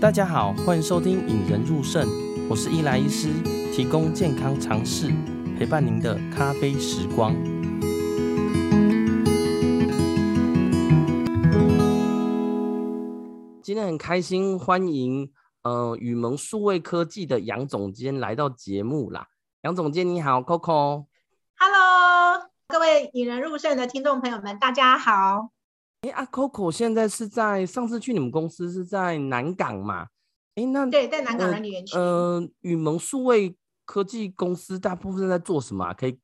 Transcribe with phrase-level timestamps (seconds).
[0.00, 2.06] 大家好，欢迎收听《引人入胜》，
[2.48, 3.32] 我是伊莱医师，
[3.74, 5.12] 提供健康常识，
[5.58, 7.34] 陪伴您的咖啡时光。
[13.60, 15.32] 今天很开心，欢迎
[15.64, 19.26] 呃宇盟数位科技的杨总监来到节目啦。
[19.62, 21.06] 杨总监你好，Coco。
[21.58, 25.50] Hello，各位引人入胜的听众朋友们，大家好。
[26.02, 30.06] 哎，阿 Coco 现在是在上次去你们公司是在南港嘛？
[30.54, 31.96] 哎，那对，在南港人力园区。
[31.96, 35.92] 呃，雨盟数位科技公司大部分在做什么啊？
[35.94, 36.20] 可以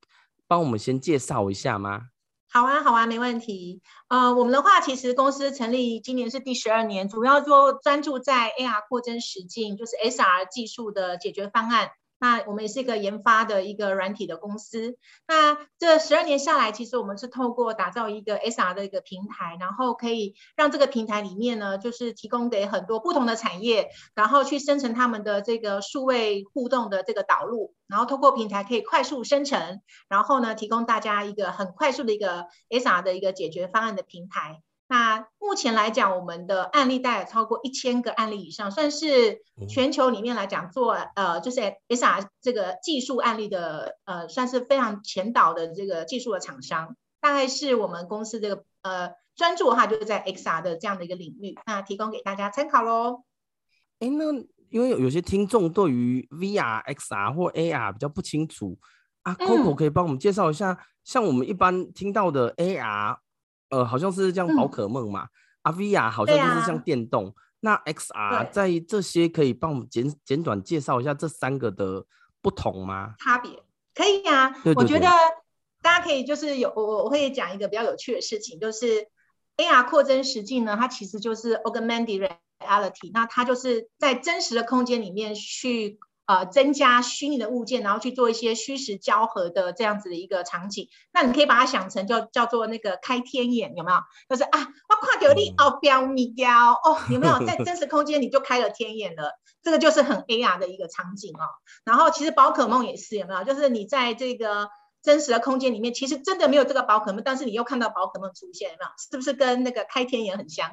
[0.47, 2.03] 帮我们先介绍一下吗？
[2.49, 3.81] 好啊，好啊，没问题。
[4.07, 11.89] 呃，我们的话，其实公司成立今年是第十二年，主要就专注在 AR 扩增实境，就是 SR 技术的解决方案。
[12.19, 14.97] 那我们也是一个研发的一个软体的公司。
[15.27, 34.61] 那这十二年下来，其实我们是透过打造一个 SR 的一个平台，然后可以让这个平台里面呢，就是提供给很多不同的产业，然后去生成他们的这个数位互动的这个导入，然后透过平台可以快速生成，然后呢，提供大家一个很快速的一个 SR 的一个解决方案的平台。
[34.87, 46.95] 那目前来讲，我们的案例大概超过一千个案例以上，算是全球里面来讲做呃，就是 SR 这个技术案例的呃，算是非常前导的这个技术的厂商。
[47.19, 53.23] 大概是我们公司这个呃专注的话，就是在 XR 的这样的一个领域，那提供给大家参考喽。
[53.97, 54.25] 哎，那
[54.69, 58.77] 因为有有些听众对于 VR、XR 或 AR 比较不清楚
[59.23, 63.17] 啊，Coco 可以帮我们介绍一下，嗯、像我们一般听到的 AR。
[63.75, 65.27] 呃，好像是像宝可梦嘛，
[65.63, 72.05] 阿 VR 好像就是像电动，啊、那 XR 在这些可以帮我们简简短介绍一下这三个的
[72.41, 73.15] 不同吗？
[73.19, 73.51] 差别
[73.93, 75.07] 可以呀、啊，对对对，我觉得
[75.81, 79.07] 大家可以就是有我我会讲一个比较有趣的事情，就是
[79.57, 82.29] AR 扩增实境呢，它其实就是 Augmented
[82.59, 85.99] Reality，那它就是在真实的空间里面去。
[86.27, 90.89] 呃，增加虚拟的物件，然后去做一些虚实交合的这样子的一个场景。
[91.13, 93.97] 那你可以把它想成叫叫做那个开天眼，有没有？
[94.29, 94.59] 就是啊，
[94.89, 99.31] 我看到你哦，标米雕哦，有没有在 真实空间你就开了天眼了？
[99.61, 101.43] 这个就是很 AR 的一个场景哦。
[101.83, 103.43] 然后其实宝可梦也是有没有？
[103.43, 104.69] 就是你在这个。
[105.05, 108.89] 真实的空间里面，其实真的没有这个宝可梦，但是你又看到宝可梦出现，有没有？
[108.97, 110.71] 是不是跟那个开天眼很像？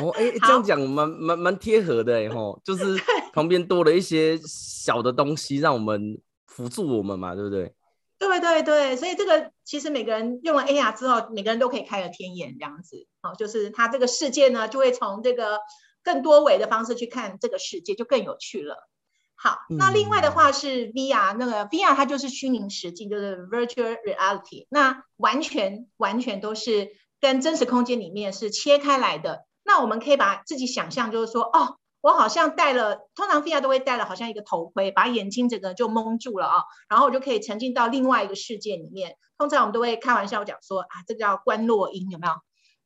[0.00, 2.96] 哦，哎、欸，这样讲蛮蛮蛮贴合的哎吼，就是
[3.32, 7.74] 旁边多了一些小的东西，让我们辅助我们嘛，对不对？
[8.18, 15.58] 对对对，所以这个其实每个人用了 AR 之后，每个人都可以开了天眼这样子，好，就是他这个世界呢，就会从这个
[16.04, 18.88] 更多维的方式去看这个世界，就更有趣了。
[19.34, 29.40] 好，那另外的话是 VR，那个 VR 它就是虚拟实境，就是 Virtual Reality，那完全完全都是跟真实空间里面是切开来的。
[29.64, 39.16] 那我们可以把自己想象，就是说，哦，我好像戴了，通常 VR 都会戴了，好像一个头盔，把眼睛整个就蒙住了啊、哦，然后我就可以沉浸到另外一个世界里面。
[39.38, 42.32] 通常我们都会开玩笑讲说，啊，这叫观落音，有没有？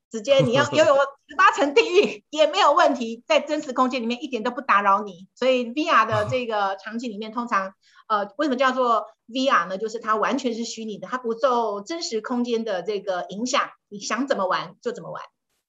[0.09, 0.95] 直接你要拥有
[1.27, 5.27] 十八层地狱也没有问题，在真实空间里面一点都不打扰你。
[5.35, 7.75] 所以 VR 的这个场景里面，通常
[8.07, 9.77] 呃，为什么叫做 VR 呢？
[9.77, 15.23] 就是它完全是虚拟的，它不受真实空间的这个影响，你想怎么玩就怎么玩。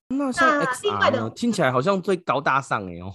[0.10, 3.14] 那像 XR 另外的听起来好像最高大上哎哦。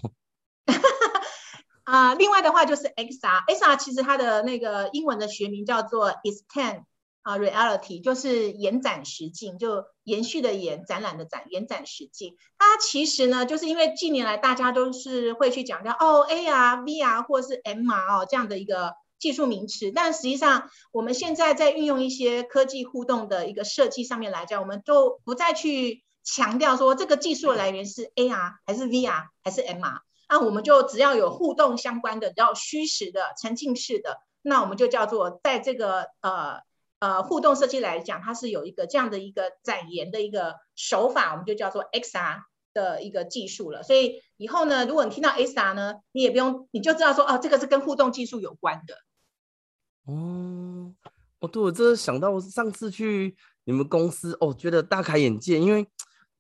[1.85, 6.85] 啊、呃，另外的话就是 XR，XR 其实它的那个英文的学名叫做 Extend。
[7.25, 12.37] 啊，reality 就是延展实境，就延续的延，展览的展，延展实境。
[12.59, 36.61] 它其实呢，就是因为近年来大家都是会去讲到哦，AR、VR 或是 MR 哦这样的一个技术名词，但实际上我们现在在运用一些科技互动的一个设计上面来讲，我们就不再去强调说这个技术的来源是 AR 还是 VR 还是 MR，那我们就只要有互动相关的，只要虚实的、沉浸式的，那我们就叫做在这个呃。
[37.03, 42.43] 呃，互动设计来讲，它是有一个这样的一个展延的一个手法，我们就叫做 XR
[42.73, 43.83] 的一个技术了。
[43.83, 48.95] 所以以后呢，如果你听到 XR 呢，你也不用，你就知道说，哦，这个是跟互动技术有关的。
[50.05, 50.95] 哦，
[51.41, 53.35] 哦，对，我这想到上次去
[53.65, 55.85] 你们公司，哦，觉得大开眼界，因为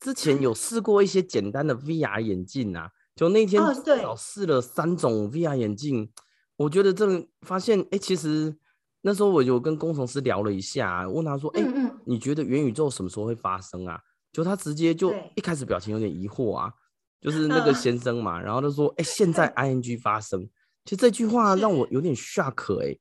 [0.02, 6.08] 之前有试过一些简单的 VR 眼镜啊，就那天至少试了三种 VR 眼镜，哦、
[6.56, 7.06] 我觉得这
[7.42, 8.56] 发现，哎，其实。
[9.04, 13.98] 那时候我就跟工程师聊了一下，问他说：“哎、欸，你觉得元宇宙什么时候会发生啊？”
[14.32, 16.72] 就他直接就一开始表情有点疑惑啊，
[17.20, 20.48] 就是那 个先生嘛，然后他说：“哎、欸，现在 ING 发生。”
[20.86, 23.00] 其实这句话让我有点 shock 哎、欸，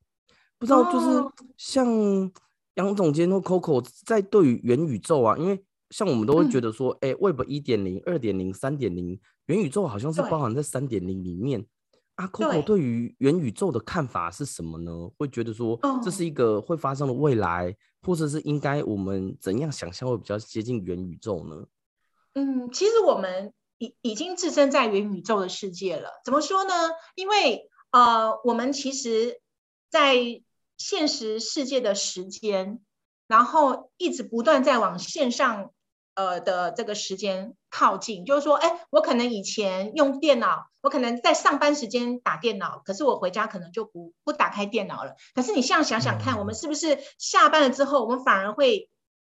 [0.57, 1.24] 不知道就是
[1.56, 1.86] 像
[2.74, 11.66] 杨总监或 Coco 在对于元宇宙啊，因为像我们都会觉得说，哎、嗯欸，Web 一点零、二点零、三点零，元宇宙好像是包含在三点零里面。
[12.16, 14.92] 啊，Coco 对于元宇宙的看法是什么呢？
[15.18, 21.66] 会觉得说这是一个会发生的未来，或者是应该我们怎样想象会比较接近元宇宙呢？
[22.34, 26.22] 嗯，其实我们已已经置身在元宇宙的世界了。
[26.24, 26.74] 怎么说呢？
[27.16, 29.40] 因为呃，我们其实，
[29.90, 30.42] 在
[30.78, 32.82] 现实世界的时间，
[33.28, 35.72] 然后一直不断在往线上。
[36.28, 45.16] 呃的这个时间靠近，就是说，哎，我可能以前用电脑，我可能在上班时间打电脑，可是我回家可能就不不打开电脑了。
[45.34, 48.90] 可是你现在想想看，我们是不是下班了之后，我们反而会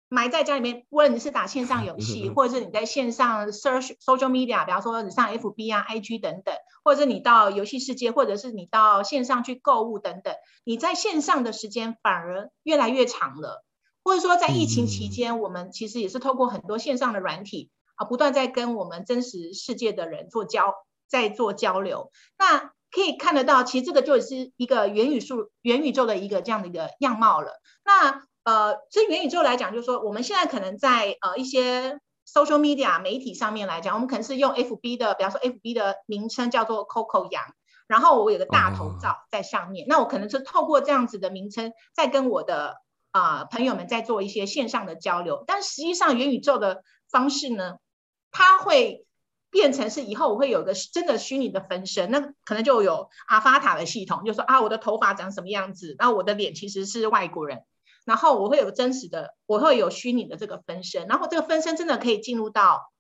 [0.10, 13.64] 埋在家里面，无论你是打线上游戏，或者是你在线上 search social media，比方说你上 FB 啊、IG 等等，或者是你到游戏世界，或者是你到线上去购物等等，你在线上的时间反而越来越长了。
[14.04, 20.74] 或者说，在疫情期间，我们其实也是透过很多线上的软体啊，不断在跟我们真实世界的人做交，
[21.08, 22.12] 在做交流。
[22.38, 27.54] 那可以看得到，其实这个就是一个元宇宙、元宇宙的一个这样的一个样貌了。
[27.86, 37.42] 那呃，所以元宇宙来讲，就是说，我们现在可能在呃一些 social media 媒体上面来讲，我们可能是用 FB 的，比方说 FB 的名称叫做 Coco 羊，
[37.88, 42.83] 然后我有个大头照在上面，那我可能是透过这样子的名称，在跟我的。
[43.14, 47.78] 啊、朋友们在做一些线上的交流，但实际上元宇宙的方式呢，
[48.32, 49.06] 它会
[49.52, 57.64] 变成是以后我会有个真的虚拟的分身，那可能就有阿法塔的系统，就说啊，我的头发长什么样子，然后我的脸其实是外国人，
[58.04, 62.93] 然后我会有真实的，我会有虚拟的这个分身，然后这个分身真的可以进入到。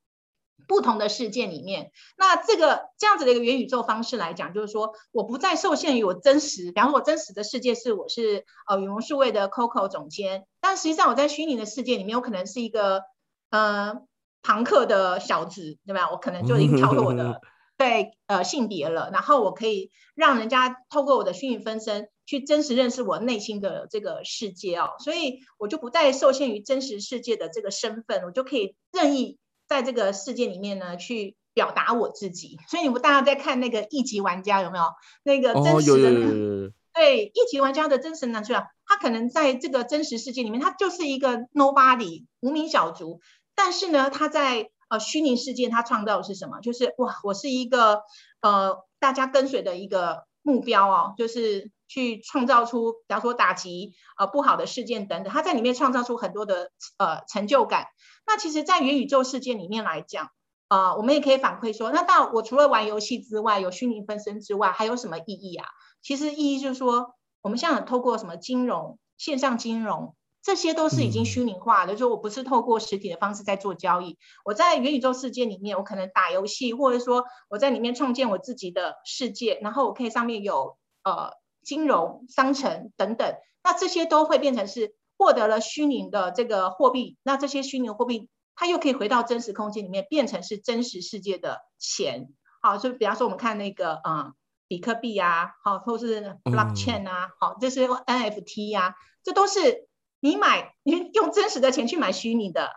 [0.68, 13.02] 不同的世界里面，那这个这样子的一个元宇宙方式来讲，就是说我不再受限于我真实，比方说我真实的世界是我是呃云数位的 Coco 总监，但实际上我在虚拟的世界里面，我可能是一个
[13.50, 14.02] 呃
[14.42, 16.12] 庞克的小子，对吧？
[16.12, 17.42] 我可能就已经跳脱我的
[17.78, 29.38] 对呃性别了，然后我可以让人家透过我的虚拟分身去真实认识我内心的这个世界哦，所以我就不再受限于真实世界的这个身份，我就可以任意。
[29.68, 32.60] 在这个世界里面呢，去表达我自己。
[32.68, 34.86] 所以你们大家在看那个一级玩家有没有？
[35.24, 38.68] 那个真实的，哦、有有有有对一级玩家的真实呢，是吧？
[38.86, 43.20] 他可能在这个真实世界里面，他就是一个 nobody 无名小卒。
[43.56, 46.60] 但是呢，他在呃虚拟世界，他创造的是什么？
[46.60, 48.04] 就是哇，我是一个
[48.42, 55.32] 呃大家跟随的一个目标哦，就是去创造出，比方说打击呃不好的事件等等。
[55.34, 57.88] 他在里面创造出很多的呃成就感。
[58.26, 60.32] 那其实，在元宇宙世界里面来讲，
[60.70, 65.68] 啊、呃，我们也可以反馈说，那到，我除了玩游戏之外，有虚拟分身之外，还有什么意义啊？
[66.02, 74.18] 其实意义就是说，我们现在透过什么金融、线上金融，这些都是已经虚拟化的，就是我不是透过实体的方式在做交易。
[74.46, 84.96] 我在元宇宙世界里面，我可能打游戏，或者说我在里面创建我自己的世界，然后我可以上面有呃金融商城等等，那这些都会变成是。
[85.24, 92.28] 获得了虚拟的这个货币，那这些虚拟货币它又可以回到真实空间里面，变成是真实世界的钱。
[92.62, 94.34] 好，就比方说我们看那个嗯，
[94.68, 99.88] 比特币啊，好，或是 blockchain 啊，好，这是 NFT 啊，这都是
[100.20, 102.70] 你买你用真实的钱去买虚拟的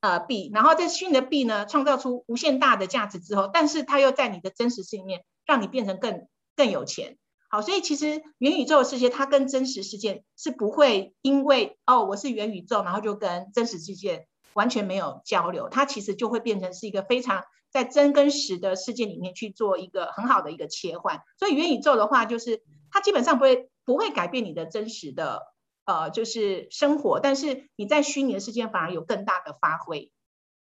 [0.00, 7.18] 呃币，然后这虚拟的币呢，创造出无限大的价值之后，但是它又在你的真实世界里面让你变成更更有钱。
[7.54, 15.68] 好，所以其实元宇宙的世界，它跟真实世界是不会因为哦，我是元宇宙，然后就跟真实世界完全没有交流。
[15.68, 21.20] 它其实就会变成是一个非常在真跟实的世界里面去做一个很好的一个切换。
[21.38, 25.42] 所以元宇宙的话，就是它基本上不会不会改变你的真实的
[25.84, 30.10] 呃，就是生活，但是你在虚拟的世界反而有更大的发挥。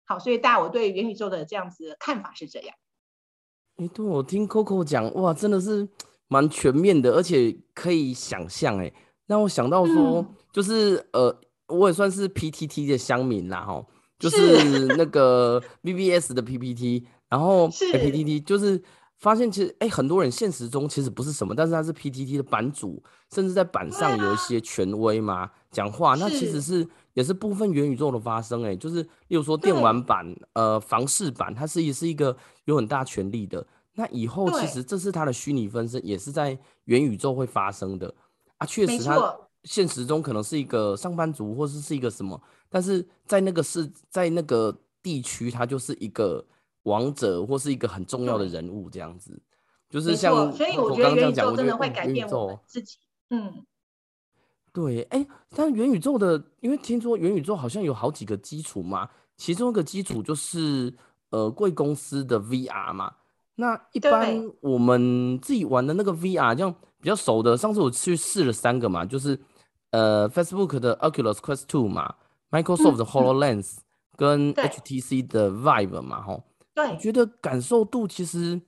[0.05, 2.73] 好，所以大家我对元宇宙的这样子看法是这样。
[3.75, 5.89] 哎，对，我听 Coco 讲，哇，真的是。
[6.29, 8.89] 蛮全面的，而且可以想象，哎，
[9.27, 13.85] 让我想到说，嗯、就是呃，我也算是 PTT 的乡民啦，哈，
[14.17, 14.87] 就是。
[14.95, 18.81] 那个 V B S 的 PPT，然后 PTT 就是
[19.17, 23.01] 发现其实哎、欸，很多人现实中其实不是什么，但是他是 PTT 的版主，
[23.33, 26.87] 甚至在版上有一些权威嘛，讲话，那其实是。
[27.15, 33.65] 也是部分元宇宙的发生，哎，就是例如说电玩版、呃，房事版，它是也是一个有很大权力的。
[33.93, 38.13] 那以后其实这是他的虚拟分身，也是在元宇宙会发生的
[38.57, 38.65] 啊。
[38.65, 46.45] 确实，他现实中可能是一个上班族，或是是一个什么，但是在那个是在那个地区，他就是一个
[46.83, 49.37] 王者或是一个很重要的人物，这样子。
[49.89, 52.97] 就是像，所以我觉得元宇宙真的会改变我们自己。
[53.31, 53.65] 嗯，
[54.71, 60.93] 对，哎，但元宇宙的，因为听说元宇宙好像有好几个基础嘛，其中一个基础就是
[61.31, 63.13] 呃贵公司的 VR 嘛。
[63.59, 69.39] 那一般我们自己玩的那个 VR，这样比较熟的，上次我去试了三个嘛，就是
[69.91, 72.15] 呃 Facebook 的 Oculus Quest Two 嘛
[72.51, 73.83] ，Microsoft 的 HoloLens、嗯、
[74.17, 76.43] 跟 HTC 的 Vive 嘛，吼。
[76.73, 78.59] 对，我觉得感受度其实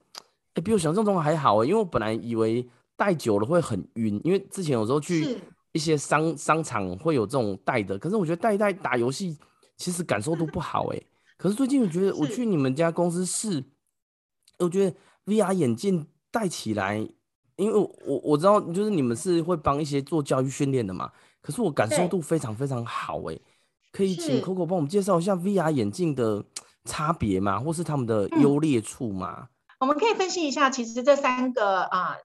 [0.54, 5.38] 哎比我想象中还好哎，因为我本来以为戴久了会很晕，因为之前有时候去。
[5.74, 9.34] 一些商商场会有这种戴的，可是我觉得戴一戴打游戏
[9.78, 11.00] 其实感受度不好哎。
[11.38, 13.64] 可是最近我觉得我去你们家公司试，
[14.64, 16.96] 我觉得 VR 眼镜戴起来，
[17.56, 23.38] 因为我我我知道就是你们是会帮一些做教育训练的嘛，可是我感受度非常非常好哎。
[23.92, 26.44] 可以请 Coco 帮我们介绍一下 VR 眼镜的
[26.84, 27.60] 差别吗？
[27.60, 29.48] 或是他们的优劣处吗？
[29.80, 32.16] 我们可以分析一下，其实这三个啊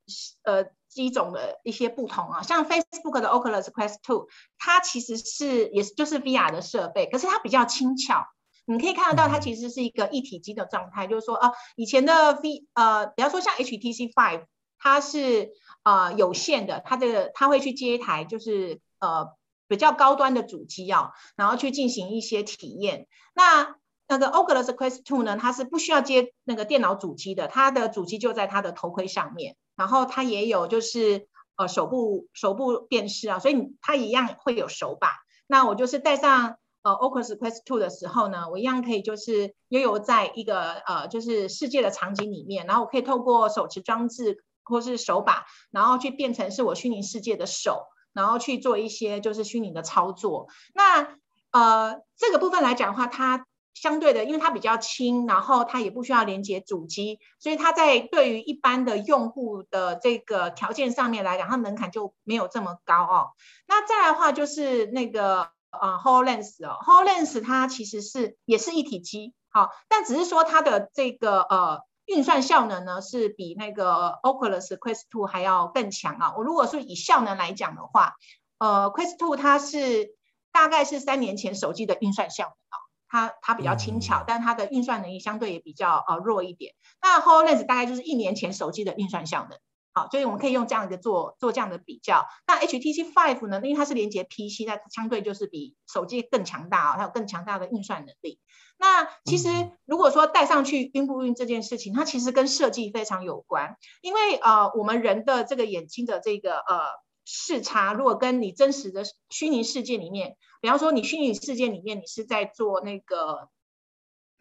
[0.43, 0.65] 呃。
[0.89, 8.25] 机种的一些不同啊，像 Facebook 的 Oculus Quest Two，它其实是也是就是 VR 的设备，可是它比较轻巧，
[8.67, 14.43] 你可以看得到它其实是一个一体机的状态，就是说啊，以前的 V 呃，比方说像 HTC Five，
[14.77, 15.51] 它是
[15.83, 19.29] 呃有线的，它这个它会去接一台就是呃
[19.69, 23.07] 比较高端的主机啊，然后去进行一些体验。
[23.33, 23.75] 那
[24.07, 29.55] 那个 Oculus Quest Two 呢，它是不需要接那个电脑主机的，它的主机就在它的头盔上面。
[29.75, 35.09] 然后它也有就是呃手部手部辨识啊，所以它一样会有手把。
[35.45, 36.57] 那我就是戴上
[36.87, 50.47] 呃 Oculus Quest 2的时候呢，我一样可以就是悠游在一个呃就是世界的场景里面，然后我可以透过手持装置或是手把，然后去变成是我虚拟世界的手，然后去做一些就是虚拟的操作。
[50.73, 51.17] 那
[51.51, 53.45] 呃这个部分来讲的话，它。
[53.79, 63.27] 相对的，因为它比较轻，然后它也不需要连接主机，所以它在对于一般的用户的这个条件上面来讲，它门槛就没有这么高哦。
[63.67, 76.33] 那再来的话就是那个呃 HoloLens 哦，HoloLens 它其实是也是一体机，好、哦，但只是说它的这个呃运算效能呢是比那个 Oculus Quest 2还要更强啊。
[76.37, 78.15] 我如果是以效能来讲的话，
[78.59, 80.15] 呃 Quest 2它是
[80.51, 82.77] 大概是三年前手机的运算效能啊。
[83.09, 86.73] 它它比较轻巧，但它的运算能力相对也比较呃弱一点。
[87.01, 89.57] 那 HoloLens 大概就是一年前手机的运算效能，
[89.97, 92.25] 好，所以我们可以用这样一个做做这样的比较。
[92.45, 98.39] 那 HTC Five 呢，因为它是连接 PC，那相对就是比手机更强大啊，它有更强大的运算能力。
[98.77, 99.49] 那其实
[99.85, 107.07] 如果说戴上去晕不晕这件事情，它其实跟设计非常有关，因为呃我们人的这个眼睛的这个呃。
[107.29, 113.49] 视差如果跟你真实的虚拟世界里面，比方说你虚拟世界里面你是在坐那个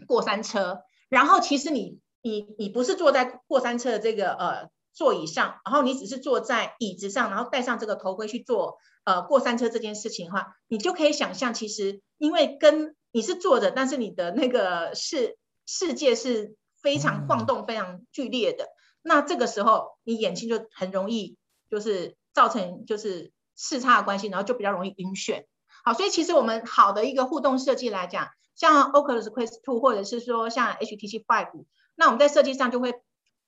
[0.06, 18.66] 过山车，然后其实你你你不是坐在过山车的这个呃座椅上，然后你只是坐在椅子上，然后戴上这个头盔去做呃过山车这件事情的话，你就可以想象，其实因为跟你是坐着，但是你的那个世世界是非常晃动、非常剧烈的，
[19.02, 21.36] 那这个时候你眼睛就很容易
[21.70, 22.16] 就是。
[22.36, 25.46] 造成就是视差的关系，然后就比较容易晕眩。
[25.82, 32.92] 好，所以其实我们好的一个互动设计来讲，像 Oculus Quest 2或者是说像 HTC Vive，那我们在设计上就会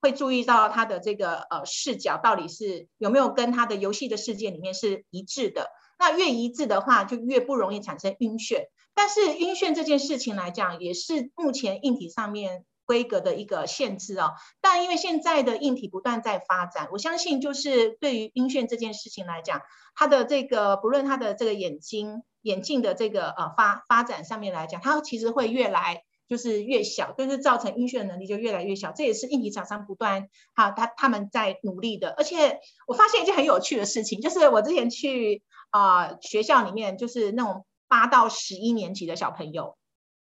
[0.01, 5.69] 会注意到他的这个呃视角到底是有没有跟他的游戏的世界里面是一致的。
[5.99, 8.67] 那越一致的话，就越不容易产生晕眩。
[8.95, 12.65] 但是晕眩这件事情来讲，也是目前硬体上面。
[12.89, 19.61] 规格的一个限制哦，但因为现在的硬体不断在发展，我相信就是对于晕眩这件事情来讲，
[19.95, 28.93] 它的这个不论它的这个眼睛眼镜的这个呃发发展上面来讲，它其实会越来就是越小，就是造成晕眩的能力就越来越小。
[28.93, 32.11] 这也是硬体厂商不断哈他他们在努力的。
[32.17, 39.77] 而且我发现一件很有趣的事情，就是我之前去啊、呃、学校里面，就是那种八到十一年级的小朋友。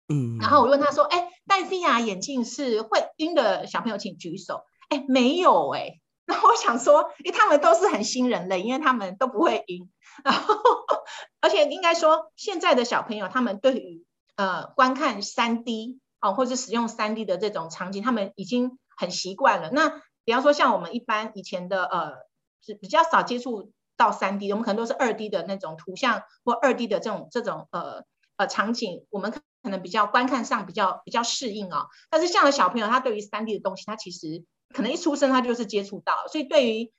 [0.08, 6.00] 嗯，然后我问他说：“哎，戴 VR 眼镜是会晕的小朋友，请举手。”哎，没有哎。
[6.28, 9.90] 那我想说，因为他们都是很新人类，因为他们都不会晕。
[10.24, 10.56] 然后，
[11.42, 14.04] 而且应该说，现在的小朋友他们对于
[14.36, 19.70] 呃观看 3D 哦，或者使用 3D 的这种场景，他们已经很习惯了。
[19.72, 22.13] 那比方说，像我们一般以前的呃
[22.62, 28.04] 是比较少接触到 3D，我们可能都是 2D 的那种图像或 2D 的这种这种呃
[28.38, 29.39] 呃场景，我们可。
[29.68, 36.94] 能比较观看上比较比较适应哦，但是像小朋友，他对于三 D 的东西，他其实可能一出生他就是接触到，所以对于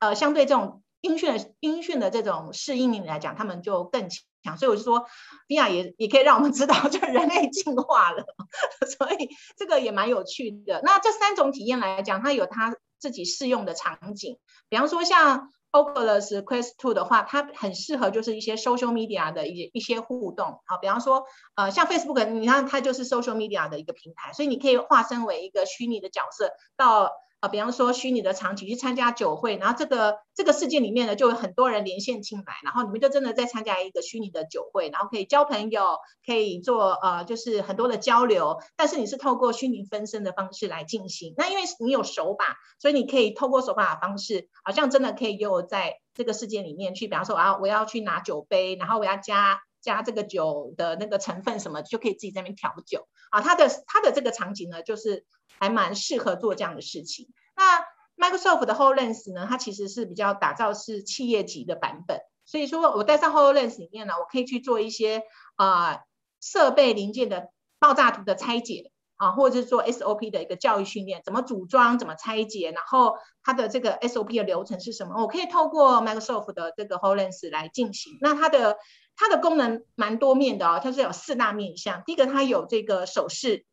[0.00, 4.56] 呃相对这种音讯的音讯的这种适应力来讲，他们就更强。
[4.58, 5.06] 所以我就说
[5.48, 8.24] ，VR 也也可以让我们知道，就人类进化了，
[8.96, 10.80] 所以这个也蛮有趣的。
[10.82, 14.38] 那这三种体验来讲，它有它自己适用的场景，
[14.70, 20.60] 比方说像 Oculus Quest 2的话，它很适合就是一些 social media 的一些一些互动。
[20.66, 27.10] 好，比方说，呃，像 Facebook，你看它就是 social media 的一个平台，所以你可以化身为一个虚拟的角色到。
[27.44, 38.62] 啊，比方说虚拟的场景去参加酒会，然后这个这个世界里面呢，就有很多人连线进来，然后你们就真的在参加一个虚拟的酒会，然后可以交朋友，可以做呃，就是很多的交流。
[38.76, 53.42] 但是你是透过虚拟分身的方式来进行，那因为你有手把，所以你可以透过手把的方式，好像真的可以有在这个世界里面去，比方说啊，我要去拿酒杯，然后我要加加这个酒的那个成分什么，就可以自己在那边调酒啊。
[53.42, 55.26] 它的它的这个场景呢，就是。
[55.58, 57.28] 还蛮适合做这样的事情。
[57.56, 57.84] 那
[58.16, 65.22] Microsoft 的 HoloLens 呢，它其实是比较打造是企业级的版本，所以说我戴上 HoloLens 里面呢，我可以去做一些
[65.56, 66.00] 啊、呃、
[66.40, 67.48] 设备零件的
[67.80, 78.16] 爆炸图的拆解啊，或者是做 SOP 的一个教育训练，怎么组装，怎么拆解，然后它的这个 SOP 的流程是什么，我可以透过 Microsoft 的这个 HoloLens 来进行。
[78.20, 78.76] 那它的
[79.16, 82.04] 它的功能蛮多面的哦，它是有四大面向。
[82.06, 83.64] 第一个，它有这个手势。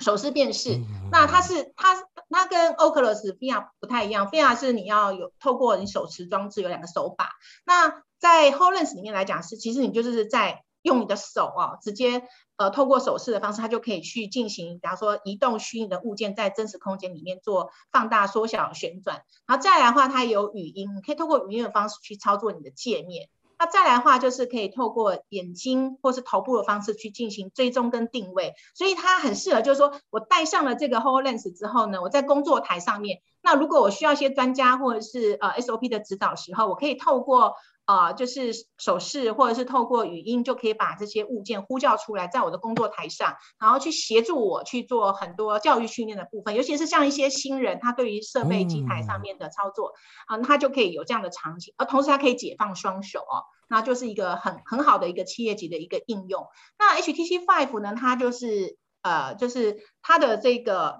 [0.00, 0.80] 手势辨识，
[1.10, 1.94] 那它是它
[2.30, 7.30] 它跟 Oculus VR 不太一样，VR 是你要有透过你手持装置有两个手把，
[7.66, 12.22] 那在 HoloLens 里面来讲是，其实你就是在用你的手啊，直接
[12.56, 23.28] 呃透过手势的方式，它就可以去进行，比方说移动虚拟的物件在真实空间里面做放大、缩小、旋转，然后再来的话，它有语音，你可以透过语音的方式去操作你的界面。
[23.58, 37.54] 那再来的话，就是可以透过眼睛或是头部的方式去进行追踪跟定位，所以它很适合，就是说我戴上了这个 HoloLens 之后呢，我在工作台上面，那如果我需要一些专家或者是呃 SOP 的指导时候，我可以透过。
[37.88, 49.94] 啊、呃，就是手势或者是透过语音，就可以把这些物件呼叫出来，在我的工作台上，然后去协助我去做很多教育训练的部分，尤其是像一些新人，他对于设备机台上面的操作，
[50.26, 56.46] 啊、嗯呃，他就可以有这样的场景，而同时他可以解放双手哦，那就是一个很很好的一个企业级的一个应用。
[56.78, 60.98] 那 HTC Five 呢，它就是呃，就是它的这个。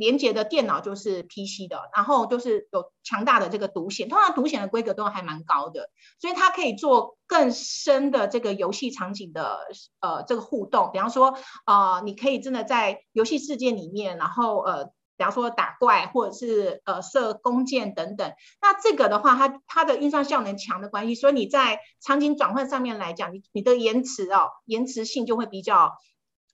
[0.00, 9.58] 连接的电脑就是 PC 的，然后就是有强大的这个独显，通常独显的规格都还蛮高的，所以它可以做更深的这个游戏场景的
[10.00, 11.36] 呃这个互动，比方说
[11.66, 14.86] 呃你可以真的在游戏世界里面，然后呃
[15.18, 18.32] 比方说打怪或者是呃射弓箭等等，
[18.62, 25.92] 那这个的话它它的运算效能强的关系，所以你在场景转换上面来讲，你你的延迟哦延迟性就会比较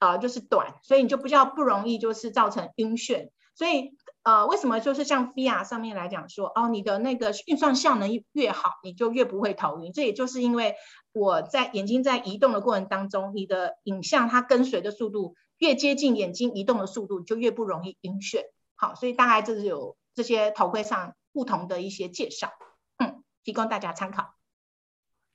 [0.01, 3.31] 呃就是短，所以你就比较不容易就是造成晕眩。
[3.57, 9.95] 所以，呃，为什么就是像 VR 上面来讲说，哦，你的那个运算效能越好，你就越不会头晕。
[9.95, 10.75] 这也就是因为
[11.13, 18.43] 我在眼睛在移动的过程当中，你的影像它跟随的速度越接近眼睛移动的速度，就越不容易晕眩。
[18.75, 22.51] 好，所以大概就是有这些头盔上不同的一些介绍，
[22.99, 24.35] 嗯，提供大家参考。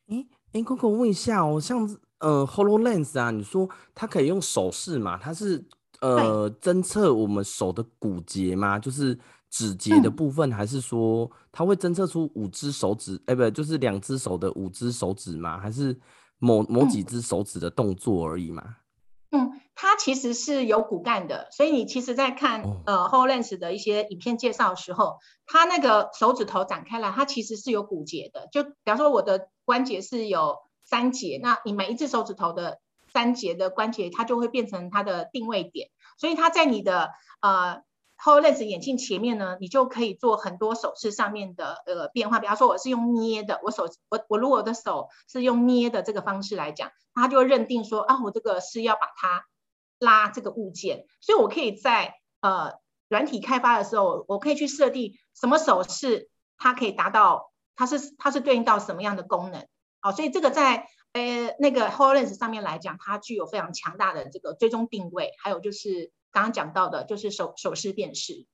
[0.09, 5.17] 诶诶，Coco 问一下哦，像呃 HoloLens 啊，你说它可以用手势嘛？
[5.17, 5.65] 它是？
[6.01, 8.79] 呃，侦测我们手的骨节吗？
[8.79, 9.17] 就是
[9.51, 13.15] 指节的部分，嗯、还是说它会侦测出五只手指？
[13.27, 15.59] 哎、欸，不，就是两只手的五只手指吗？
[15.59, 15.95] 还是
[16.39, 18.77] 某某几只手指的动作而已吗？
[19.29, 28.47] 嗯，它其实是有骨干的，所以你其实在看、哦、呃 HoloLens 的一些影片介绍的时候，它那个手指头展开来，它其实是有骨节的。
[28.51, 32.79] 就比方说我的关节是有三节，那你每一只手指头的。
[33.13, 37.81] 三节的关节，它就会变成它的定位点，所以它在你的呃
[38.17, 42.39] HoloLens 眼镜前面呢，你就可以做很多手势上面的呃变化。
[42.39, 49.45] 比方说，我是用捏的，我手我我如果我的手是用捏的这个方式来讲，它就认定说啊，我这个是要把它
[49.99, 52.73] 拉这个物件，所以我可以在呃
[53.09, 59.67] 软体开发的时候，我可以去设定什么手势，它可以达到它是它是对应到什么样的功能。
[59.99, 60.87] 好，所以这个在。
[61.13, 68.45] 呃，那个 HoloLens 上面来讲，它具有非常强大的这个追踪定位，还有就是刚刚讲到的，就是手手势辨识。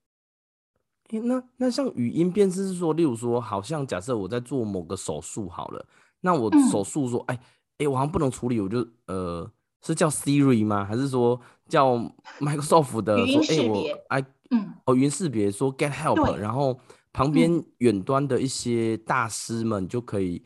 [1.10, 5.86] 那那像语音辨识是说，例如说，好像假设我在做某个手术好了，
[6.22, 9.50] 那我手术说，哎、嗯、哎，我好像不能处理，我就呃，
[9.86, 10.84] 是叫 Siri 吗？
[10.84, 11.40] 还是说
[11.70, 11.96] 叫
[12.42, 16.80] Microsoft 的说，哎我哎嗯，哦语音识别说 Get Help，然后
[17.14, 20.44] 旁边远端的一些大师们就可以。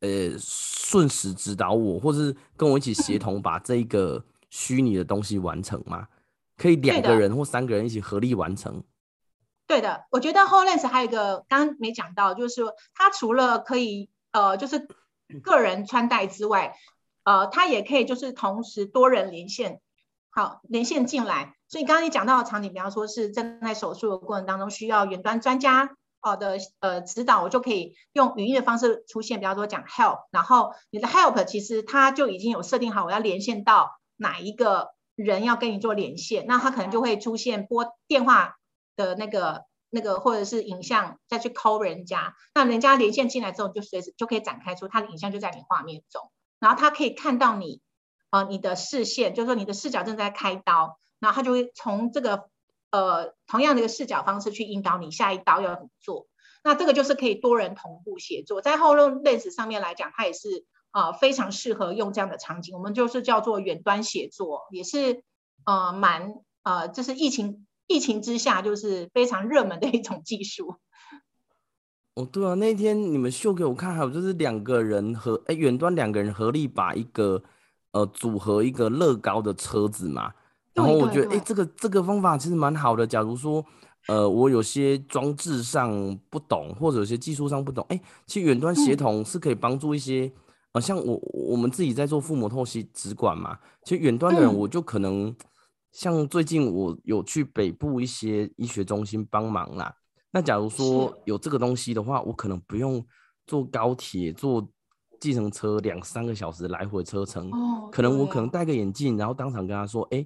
[0.00, 6.08] 呃，顺时指导我，或是跟我一起协同把这个虚拟的东西完成吗？
[6.56, 8.82] 可以两个人或三个人一起合力完成。
[9.66, 14.88] 对的，我觉得 HoloLens 还有一个刚刚没讲到，就是说它除了可以呃，就是
[15.42, 16.74] 个人穿戴之外，
[17.22, 19.80] 呃，它也可以就是同时多人连线，
[20.28, 21.54] 好，连线进来。
[21.68, 38.56] 所以刚刚你讲到的场景，比方说是正在手术的过程当中需要远端专家好的呃指导，我就可以用语音的方式出现，比方说讲 help，然后你的 help 其实它就已经有设定好，我要连线到哪一个人要跟你做连线，那他可能就会出现拨电话
[38.96, 47.80] 的那个那个或者是影像再去 call 人家，那人家连线进来之后，就随时就可以展开出他的影像就在你画面中，然后他可以看到你
[48.30, 52.49] 呃你的视线，就是说你的视角正在开刀，然后他就会从这个。
[52.90, 56.26] 呃，同样的一个视角方式去引导你下一刀要怎么做，
[56.64, 65.22] 那这个就是可以多人同步协作，在 HoloLens 上面来讲，它也是呃非常适合用这样的场景，我们就是叫做远端协作，也是
[65.64, 70.74] 呃蛮呃就是疫情疫情之下就是非常热门的一种技术。
[72.14, 77.40] 哦，对啊，那天你们秀给我看，还有就是两个人和哎远端两个人合力把一个
[77.92, 80.34] 呃组合一个乐高的车子嘛。
[80.72, 83.04] 然后我觉得，哎，这个这个方法其实蛮好的。
[83.06, 83.64] 假如说，
[84.06, 90.32] 呃，我有些装置上不懂，或者有些技术上不懂，哎，其实远端协同是可以帮助一些，嗯、
[90.74, 95.36] 呃，像我我们自己在做腹膜透析直管嘛，其实远端的人我就可能，嗯、
[95.90, 99.92] 像最近我有去北部一些医学中心帮忙啦。
[100.30, 103.04] 那假如说有这个东西的话，我可能不用
[103.44, 104.64] 坐高铁、坐
[105.18, 110.24] 计程车两三个小时来回车程，哦、可能我可能戴个眼镜，然后当场跟他说，哎。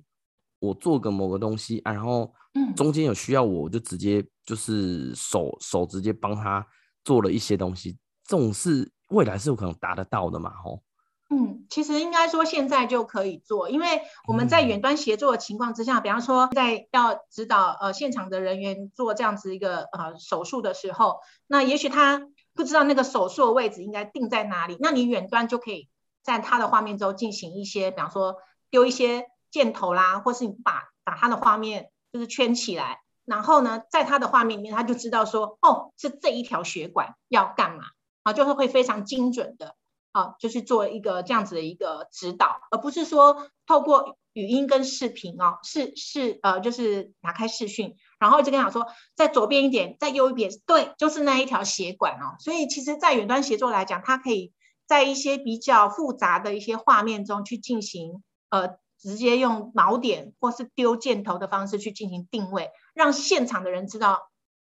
[0.65, 2.33] 我做个某个东西啊，然后
[2.77, 6.67] 中间有需要我，我就直接就是手手直接帮他
[7.05, 7.99] 做了一些东西。
[8.27, 10.51] 这种是未来是有可能达得到的嘛？
[10.63, 10.83] 吼，
[11.29, 25.89] 嗯，其实应该说现在就可以做，因为我们在远端协作的情况之下，嗯、比方说在要指导呃现场的人员做这样子一个呃手术的时候，那也许他不知道那个手术的位置应该定在哪里，那你远端就可以
[26.23, 28.37] 在他的画面中进行一些，比方说
[28.71, 29.27] 丢一些。
[29.55, 37.85] 箭头啦，或是你把把他的画面就是圈起来，然后呢，在他的画面里面，他就知道说，哦，是这一条血管要干嘛
[38.25, 39.77] 啊，就是会非常精准的
[40.11, 52.35] 啊，就是做一个这样子的一个指导，而不是说透过语音跟视频哦，是是呃，就是打开视讯，然后就跟他说，在左边一点，在右一边，对，就是那一条血管哦。
[52.41, 54.53] 所以其实，在远端协作来讲，它可以
[54.85, 58.83] 在一些比较复杂的一些画面中去进行呃。
[59.05, 64.31] 直接用锚点或是丢箭头的方式去进行定位，让现场的人知道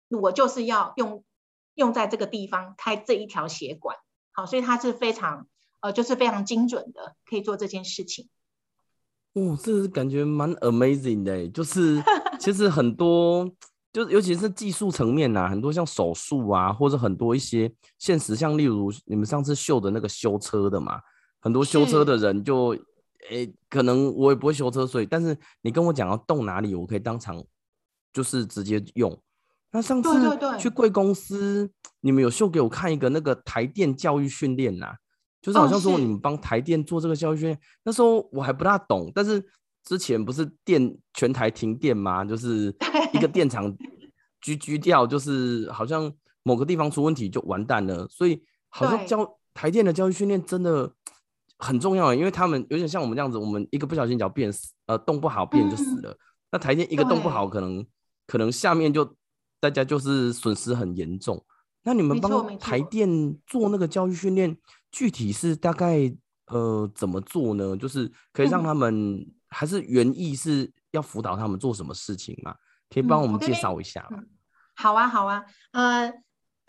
[0.07, 1.23] 我就是要用
[1.73, 3.97] 用在这个地方开这一条血管。
[4.31, 5.47] 好，所以它是非常
[5.79, 8.29] 呃，就是非常精准的，可以做这件事情。
[9.33, 11.99] 哦，这是感觉蛮 amazing 的，就是
[12.39, 13.49] 其实很多，
[13.91, 21.01] 就是尤其是技术层面呐，很多像手术啊，或者很多一些现实，像例如你们上次秀的那个修车的嘛，
[21.39, 22.77] 很多修车的人就。
[23.29, 27.43] 诶、欸，可能我也不会修车，所以但是你跟我讲要动哪里，我可以当场
[28.13, 29.21] 就是直接用。
[29.71, 30.09] 那上次
[30.57, 31.69] 去贵公司，
[32.01, 34.95] 你们有秀给我看一个那个台电教育训练呐，
[35.41, 37.55] 就是好像说你们帮台电做这个教育训练。
[37.55, 39.45] 哦、那时候我还不大懂，但是
[39.83, 42.23] 之前不是电全台停电吗？
[42.23, 42.73] 就是
[43.13, 43.75] 一个电厂
[44.41, 50.93] 居居掉，就是好像某个地方出问题就完蛋了，所以好像教台电的教育训练真的。
[51.59, 56.11] 很重要，因为他们有点像我们这样子，我们一个不小心脚变死，呃，动不好变就死了。
[56.11, 56.17] 嗯、
[56.53, 57.85] 那台电一个动不好，可能
[58.25, 59.13] 可能下面就
[59.59, 61.45] 大家就是损失很严重。
[61.83, 64.57] 那你们帮台电做那个教育训练，
[64.89, 66.09] 具体是大概
[66.47, 67.75] 呃怎么做呢？
[67.75, 72.55] 就是可以让他们、嗯、还是原意是要辅导他们做什么事情嘛？
[72.89, 74.19] 可以帮我们介绍一下吗？
[74.21, 74.29] 嗯、
[74.75, 75.43] 好啊，好啊，
[75.73, 76.13] 呃。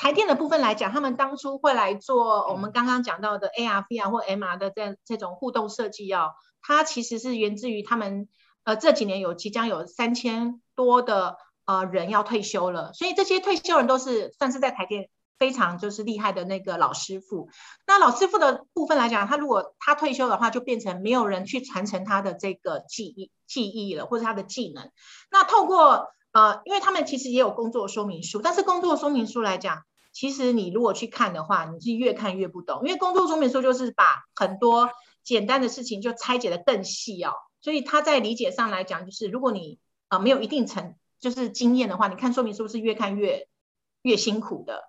[0.00, 6.30] 台电的部分来讲，他们当初会来做我们刚刚讲到的 AR、VR 或 MR 的这这种互动设计哦，
[6.62, 8.26] 它其实是源自于他们
[8.64, 11.36] 呃这几年有即将有三千多的
[11.66, 17.50] 呃人要退休了，所以这些退休人都是算是在台电非常就是厉害的那个老师傅。
[17.86, 24.90] 那老师傅的部分来讲，他如果他退休的话，就变成没有人去传承他的这个技艺技艺了，或者他的技能。
[25.30, 29.82] 那透过呃，因为他们其实也有工作说明书，但是工作说明书来讲。
[30.12, 34.90] 其实你如果去看的话，你是越看越不懂，因为工作说明书就是把很多
[35.22, 43.46] 简单的事情就拆解得更细哦，所以他在理解上来讲，就是如果你啊、没有一定成就是经验的话，你看说明书是越看越
[44.02, 44.82] 越辛苦的。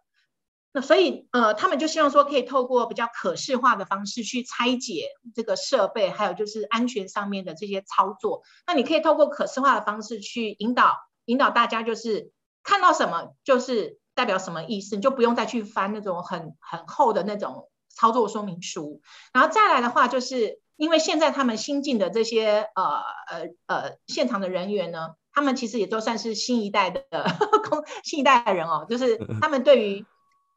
[0.73, 8.41] 那所以呃，他们就希望说可以透过比较可视化的方式去拆解这个设备，还有就是安全上面的这些操作。
[8.65, 12.31] 那你可以透过可视化的方式去引导引导大家，就是
[12.63, 14.01] 看到什么就是。
[14.21, 14.95] 代表什么意思？
[14.95, 19.01] 你就不用再去翻那种很很厚的那种操作说明书。
[19.34, 27.03] 然后再来的话，就是因为现在他们新进的这些呃呃呃现场的人员呢，他们其实也都算是新一代的
[28.05, 30.05] 新一代的人哦，就是他们对于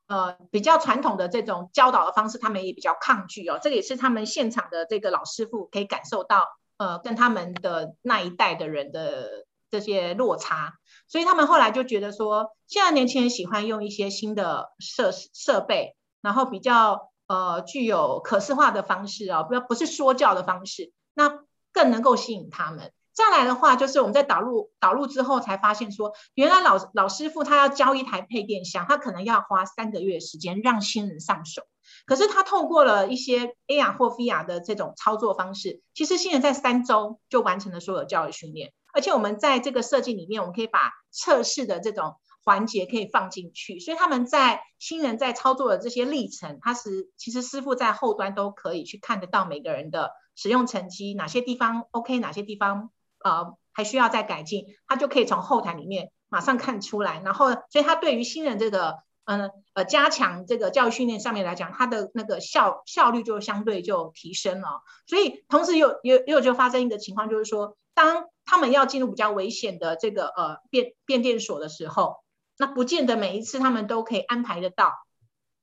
[0.09, 3.59] 呃比较传统的这种教导的方式，他们也比较抗拒哦。
[3.63, 6.45] 这个也是他们现场的这个老师傅可以感受到，
[6.77, 10.75] 呃，跟他们的那一代的人的这些落差，
[11.07, 21.41] 所以他们后来就觉得说，现在年轻人喜欢用一些新的设设备，然后比较呃具有可视化的方式哦，不要不是说教的方式，那
[21.73, 22.93] 更能够吸引他们。
[23.13, 31.63] 再来的话，就是我们在导入导入之后，才发现说，原来老老师傅他要教一台配电箱，他可能要花三个月时间让新人上手。
[32.07, 38.73] 可是他透过了一些 AR 或 VR 的这种操作方式，其实新人在三周就完成了所有教育训练。
[38.95, 52.91] 而且我们在这个设计里面，我们可以把测试的这种环节可以放进去，所以他们在新人在操作的这些历程，他是其实师傅在后端都可以去看得到每个人的使用成绩，哪些地方 OK，哪些地方。
[53.25, 57.23] 呃，还需要再改进，他就可以从后台里面马上看出来。
[57.25, 64.83] 然后，所以他对于新人这个，嗯呃，加强这个教育训练上面来讲，他的那个效效率就相对就提升了。
[65.07, 72.17] 所以，同时又又又就发生一个情况，就是说，当他们要进入比较危险的这个呃变变电所的时候，
[72.59, 74.93] 那不见得每一次他们都可以安排得到。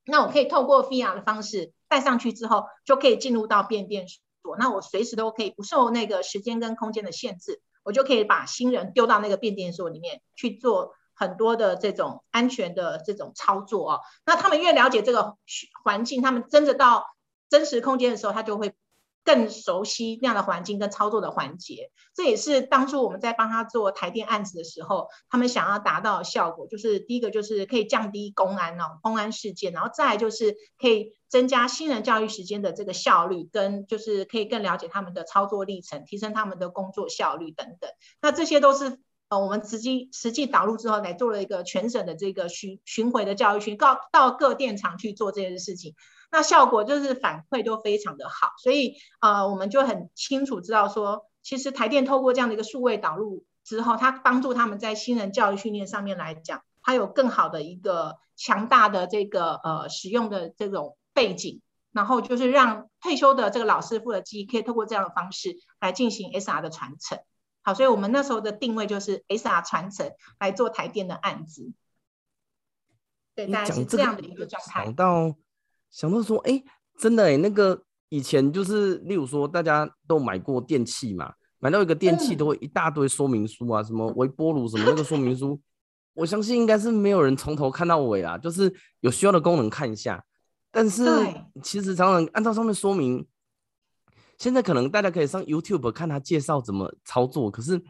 [0.04, 4.56] 那我可以透过 VR 的方式带上去之后，就可以进入到变电所。
[4.58, 14.00] 那我随时都可以不受那个时间跟空间的限制，我就可以把新人丢到那个变电所里面去做很多的这种安全的这种操作哦。
[14.26, 15.36] 那他们越了解这个
[15.84, 17.06] 环境，他们真的到
[17.48, 18.74] 真实空间的时候，他就会。
[19.24, 37.90] 更熟悉那样的环境跟操作的环节，这也是当初我们在帮他做台电案子的时候，他们想要达到的效果，就是第一个就是可以降低公安哦，公安事件，然后再就是可以增加新人教育时间的这个效率，跟就是可以更了解他们的操作历程，提升他们的工作效率等等。
[38.20, 45.94] 那这些都是呃我们实际实际导入之后来做了一个全省的这个巡巡回的教育训，到到各电厂去做这件事情。
[46.32, 61.60] 那效果就是反馈都非常的好，所以呃，我们就很清楚知道说，其实台电透过这样的一个数位导入之后，它帮助他们在新人教育训练上面来讲，它有更好的一个强大的这个呃使用的这种背景，
[61.92, 67.18] 然后就是让退休的这个老师傅的记忆可以透过这样的方式来进行 SR 的传承。
[67.62, 71.72] 好，所以我们那时候的定位就是 SR 传承来做台电的案子。
[73.34, 74.84] 对，大概是这样的一个状态。
[74.84, 75.36] 想到
[75.92, 76.64] 说，哎、欸，
[76.98, 85.60] 真的哎、欸，那个以前就是，例如说，大家都买过电器嘛，买到一个电器都会一大堆说明书啊，什么微波炉什么那个说明书，
[86.14, 90.24] 我相信应该是没有人从头看到尾啊，就是有需要的功能看一下，
[90.70, 91.04] 但是
[91.62, 93.26] 其实常常按照上面说明，
[94.38, 97.80] 现在可能大家可以上 YouTube 看他介绍怎么操作，可是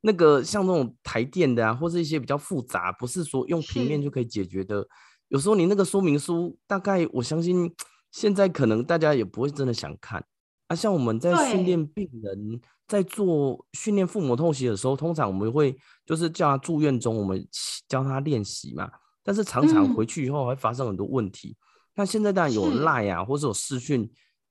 [0.00, 4.86] 那个像那种台电的啊，或是一些比较复杂，不是说用平面就可以解决的。
[5.32, 7.74] 有时候你那个说明书，大概我相信
[8.10, 10.22] 现在可能大家也不会真的想看
[10.66, 10.76] 啊。
[10.76, 17.48] 像我们在训练病人，在做训练腹膜透析的时候，通常我们会就是叫他住院中，我们
[17.88, 18.90] 教他练习嘛。
[19.22, 21.56] 但是常常回去以后会发生很多问题。
[21.94, 24.06] 那、嗯、现在当然有 Line 啊，或是有视讯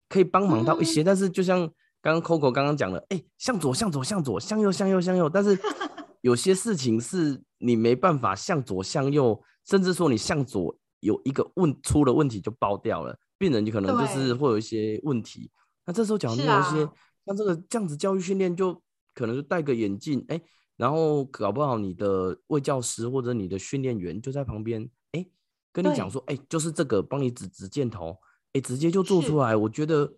[0.10, 1.04] 可以帮忙到一些。
[1.04, 1.60] 嗯、但是就像
[2.02, 5.30] 刚刚 Coco 刚刚讲的，哎、欸，向左向左向左，向右向右向右。
[5.30, 5.56] 但是
[6.22, 9.40] 有些事情是你没办法向左向右。
[9.66, 15.52] 甚至说你向左有一个问出了问题就爆掉了，病人就可能就是会有一些问题。
[15.86, 16.88] 那这时候讲到一些
[17.26, 18.82] 像这个这样子教育训练，就
[19.14, 20.44] 可能就戴个眼镜，哎、欸，
[20.78, 25.32] 然后搞不好你的卫教师或者你的训练员就在旁边，哎、欸，
[25.72, 28.12] 跟你讲说，哎、欸，就是这个，帮你指指箭头，
[28.54, 29.56] 哎、欸，直接就做出来。
[29.56, 30.14] 我觉得，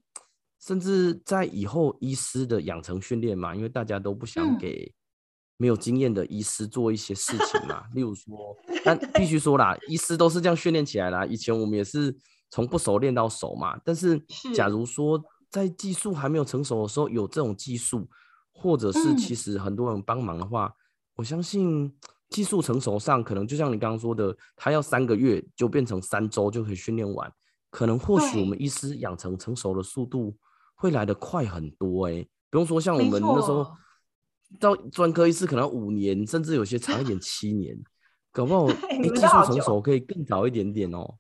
[0.60, 4.94] 甚至在以后医师的养成训练嘛，因为大家都不想给。
[5.64, 11.26] 嗯没有经验的医师做一些事情嘛，例如说，但 必须说啦，医师都是这样训练起来啦。
[11.26, 12.14] 以前我们也是
[12.50, 13.80] 从不熟练到熟嘛。
[13.86, 14.20] 但是，
[14.54, 15.18] 假如说
[15.50, 18.06] 在技术还没有成熟的时候有这种技术，
[18.52, 20.76] 或者是其实很多人帮忙的话，嗯、
[21.16, 21.90] 我相信
[22.30, 27.32] 技术成熟上可能就像你刚刚说的，他要三个月就变成三周就可以训练完，
[27.70, 30.36] 可能或许我们医师养成成熟的速度
[30.76, 33.66] 会来得快很多哎、欸，不用说像我们那时候。
[34.60, 37.78] 到专科医师可能五年，甚至有些长一点 七年，
[38.32, 41.16] 搞不好 哎，技术成熟可以更早一点点哦。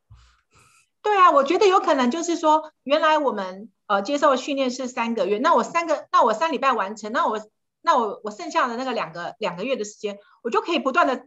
[1.02, 7.42] 对啊，我觉得有可能就是说，原来我们呃接受的训练是三个月，那我三个，那我三礼拜完成，那我
[7.82, 11.26] 那我我剩下的那个两个两个月的时间，我就可以不断的，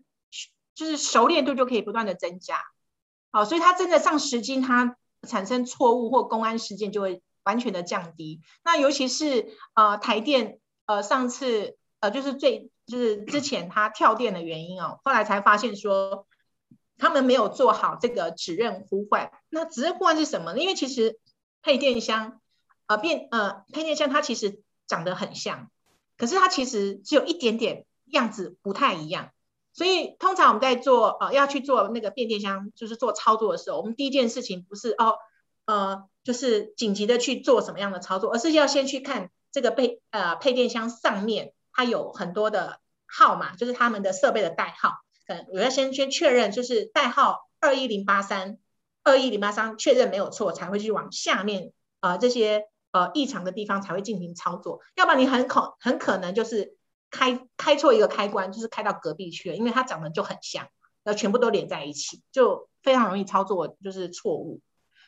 [0.75, 2.59] 就是熟练度就可以不断的增加。
[3.33, 4.97] 好，所以他真的上十斤，他
[5.29, 8.41] 产生错误或公安事件就会完全的降低。
[8.65, 11.77] 那尤其是呃台电呃上次。
[12.11, 16.27] 就是最就是之前他跳电的原因哦，后来才发现说
[16.99, 19.31] 他们没有做好这个指认呼唤。
[19.49, 20.61] 那指认呼唤是什么呢？
[20.61, 21.19] 因为其实
[21.63, 22.41] 配电箱
[22.87, 25.71] 呃变呃配电箱它其实长得很像，
[26.17, 29.31] 可是它其实只有一点点样子不太一样。
[29.73, 35.19] 所以通常我们在做呃要去做那个变电箱，就是做操作的时候，我们第一件事情不是哦
[35.67, 44.95] 呃就是紧急的去做什么样的操作，而是要先去看这个配呃配电箱上面它有很多的号码，就是他们的设备的代号。
[45.29, 48.59] 嗯，我要先先确认，就是代号二一零八三
[49.05, 56.75] 二一零八三确认没有错，才会去往下面呃这些呃异常的地方才会进行操作，要不然你很可很可能就是。
[57.09, 60.67] 开开错一个开关，就是开到隔壁去了，因为它长得就很像，
[61.05, 64.61] 要全部都连在一起，就非常容易操作，就是错误。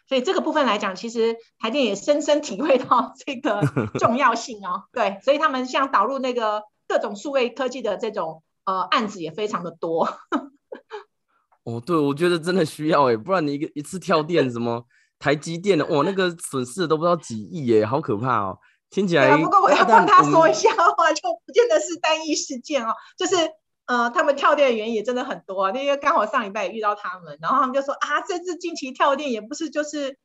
[0.09, 3.61] 所以这个部分来讲，其实台电也深深体会到这个
[4.01, 4.85] 重要性哦。
[4.93, 10.09] 对，所以他们像导入那个各种数位科技的这种呃案子也非常的多。
[11.65, 14.87] 哦，对，我觉得真的需要哎，不然你一个一次跳电，什么
[15.19, 18.59] 台积电的，哇，那个损失都不知道几亿耶，好可怕哦。
[18.89, 22.95] 听起来，不过我要帮他说一下的话，就不见得是单一事件哦。
[23.19, 23.37] 就是
[23.89, 30.19] 呃，他们跳电的原因也真的很多，因为刚好上礼拜也遇到他们，然后他们就说啊，这次近期跳电也不是就是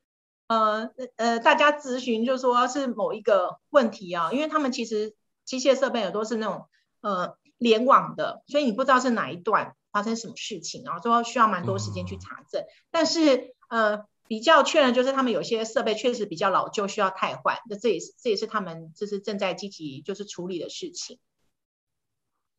[0.47, 6.67] 呃呃，大家咨询就说是某一个问题啊，因为他们其实机械设备也都是那种
[7.02, 14.06] 呃联网的，所以你不知道是哪一段发生什么事情，然后说需要蛮多时间去查证，嗯、但是呃。
[14.26, 17.58] 比较确认就是他们有些设备确实比较老旧，需要汰换。
[17.69, 21.19] 那这也是这也是他们就是正在积极就是处理的事情。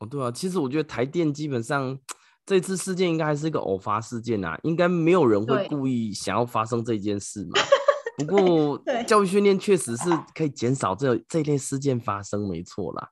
[0.05, 1.99] 哦，对啊，其实我觉得台电基本上
[2.47, 7.61] 这次事件应该还是一个偶发事件啊，应该没有人会故意想要发生这件事嘛。
[8.19, 13.09] 不过教育训练确实是可以减少这这类事件发生，没错啦。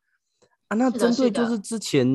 [0.69, 2.07] 啊，那针对就是之前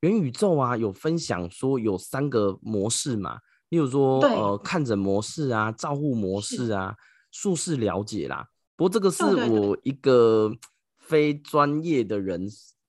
[0.00, 3.38] 元宇宙啊有分享说有三个模式嘛。
[3.70, 6.94] 例如说，呃，看诊模式啊，照护模式啊，
[7.32, 8.46] 术式了解啦。
[8.76, 10.52] 不过这个是我一个
[11.00, 12.46] 非专业的人，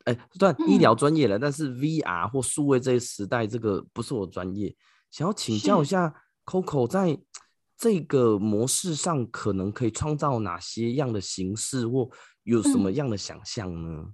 [0.07, 4.73] 哎、欸，算医疗专业了，嗯、但是 VR 或数位这一时代，这个不是我专业。
[5.11, 6.13] 想要请教一下
[6.45, 7.19] Coco，在
[7.77, 12.09] 这个模式上，可能可以创造哪些样的形式，或
[12.43, 14.05] 有什么样的想象呢？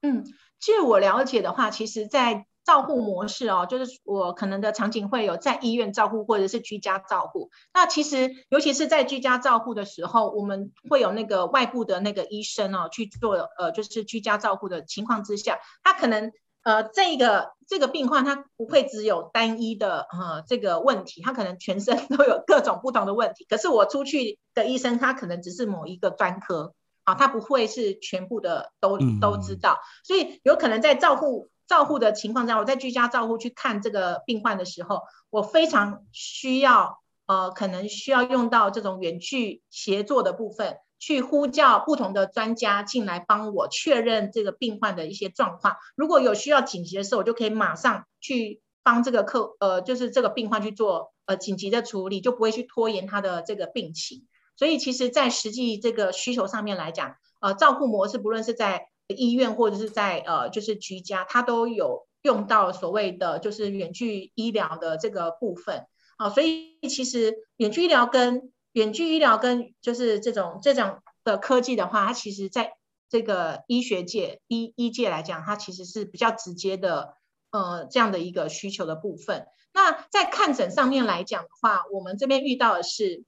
[0.00, 0.24] 嗯，
[0.58, 7.50] 据我了解的话，其实，在照护模式哦，就是我可能的场景会有在医院照护或者是居家照护。
[7.74, 23.44] 那其实尤其是在居家照护的时候，我们会有那个外部的那个医生哦去做呃，就是居家照护的情况之下，他可能呃这个这个病患他不会只有单一的呃这个问题，他可能全身 都有各种不同的问题。
[23.46, 26.72] 可是我出去的医生他可能只是某一个专科
[27.02, 31.50] 啊，他不会是全部的都都知道，所以有可能在照护。
[31.66, 45.76] 照护的情况下，我在居家照护去看这个病患的时候，我非常需要呃，可能需要用到这种远距协作的部分，去呼叫不同的专家进来帮我确认这个病患的一些状况。
[45.96, 54.26] 如果有需要紧急的时候，我就可以马上去帮这个客呃，就是这个病患去做呃紧急的处理，就不会去拖延他的这个病情。
[54.56, 65.86] 所以，其实，在实际这个需求上面来讲，呃，照护模式不论是在医院或者是在呃，就是居家，它都有用到所谓的就是远距医疗的这个部分
[66.16, 72.72] 啊，所以其实远距医疗跟远距医疗跟就是这种这种的科技的话，它其实在
[73.10, 77.14] 这个医学界医医界来讲，它其实是比较直接的
[77.50, 79.46] 呃这样的一个需求的部分。
[79.74, 83.24] 那在看诊上面来讲的话，我们这边遇到的是，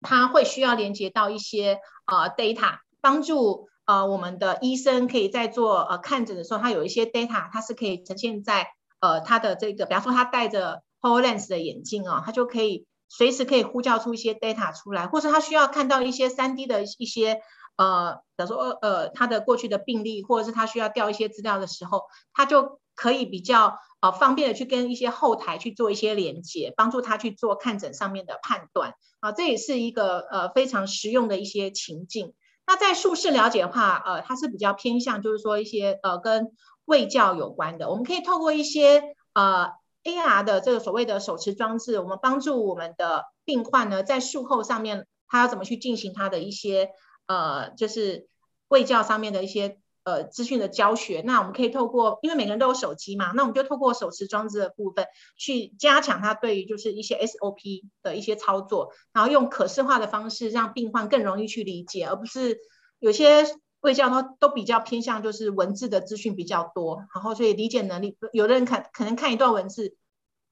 [0.00, 3.67] 它会需要连接到一些呃 data 帮助。
[3.88, 8.66] 呃，我们的医生可以在做呃看诊的时候，他有一些 data，它是可以呈现在
[9.00, 17.40] 呃他的这个，比方说他戴着 HoloLens 的眼镜啊，他就可以随时可以呼叫出一些 data 出来，或是他需要看到一些 3D 的一些
[17.78, 22.02] 呃，比如说呃他的过去的病例，或者是他需要调一些资料的时候，
[22.34, 32.34] 他就可以比较呃方便的去跟一些后台去做一些连接，帮助他去做看诊上面的判断啊，这也是一个呃非常实用的一些情境。
[32.68, 36.52] 那在术式了解的话，呃，它是比较偏向，就是说一些呃跟
[36.84, 37.90] 胃教有关的。
[37.90, 39.02] 我们可以透过一些
[39.32, 39.70] 呃
[40.04, 46.90] AR 的这个所谓的手持装置，我们帮助我们的病患呢，在术后上面，他要怎么去进行他的一些
[47.26, 48.28] 呃，就是
[48.68, 49.80] 胃教上面的一些。
[50.08, 55.06] 呃，资讯的教学，那我们可以透过，因为每个人都有手机嘛，那我们就透过手持装置的部分
[55.36, 62.58] 去加强他对于就是一些 SOP 的一些操作，然后用可视化的方式让病患更容易去理解，而不是
[63.00, 63.44] 有些
[63.80, 69.94] 卫教都都比较偏向就是文字的资讯比较多，然后所以理解能力，有的人看可能看一段文字，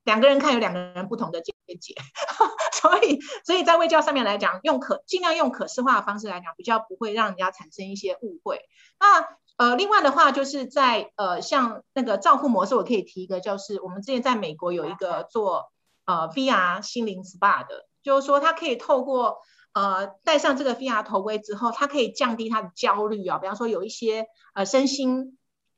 [0.05, 1.95] 两个人看有两个人不同的见解，
[2.73, 8.61] 所以所以在卫教上面来讲，用可尽量用可视化的方式来讲，比较不会让人家产生一些误会。
[9.01, 9.27] 那
[9.57, 15.73] 呃，另外的话就是在呃像那个照护模式，我可以提一个，就是我们之前在美国有一个做
[16.05, 19.39] 呃 VR 心灵 SPA 的，就是说它可以透过。
[19.77, 23.37] 呃，戴上这个 VR 头盔之后，它可以降低他的焦虑啊。
[23.37, 25.37] 比方说，有一些呃身心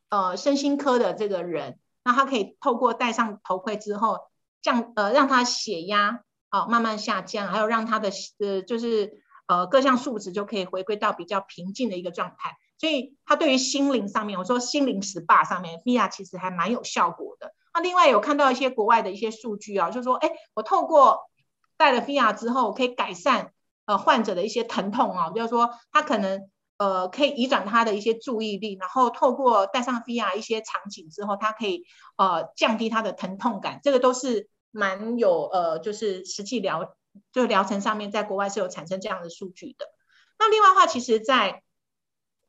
[0.08, 4.20] 呃身心科的这个人，那他可以透过戴上头盔之后
[4.62, 12.56] 降呃让他血压啊、呃、慢慢下降，还有让他的呃就是呃各项数值就可以回归到比较平静的一个状态。
[12.78, 17.52] 所以，他对于心灵上面，我说心灵 SPA 上面 VR 其实还蛮有效果的。
[17.74, 21.30] 那另外有看到一些国外的一些数据啊，就是说，哎，我透过
[21.76, 23.52] 戴了 VR 之后，可以改善。
[23.88, 31.84] 呃，患者的一些疼痛啊，比如说他可能呃可以移转他的一些注意力，然后透过戴上 VR 一些场景之后，他可以
[32.18, 36.94] 呃降低他的疼痛感，这个都是蛮有呃就是实际疗
[37.32, 39.86] 就疗程上面在国外是有产生这样的数据的。
[40.38, 41.62] 那另外的话，其实在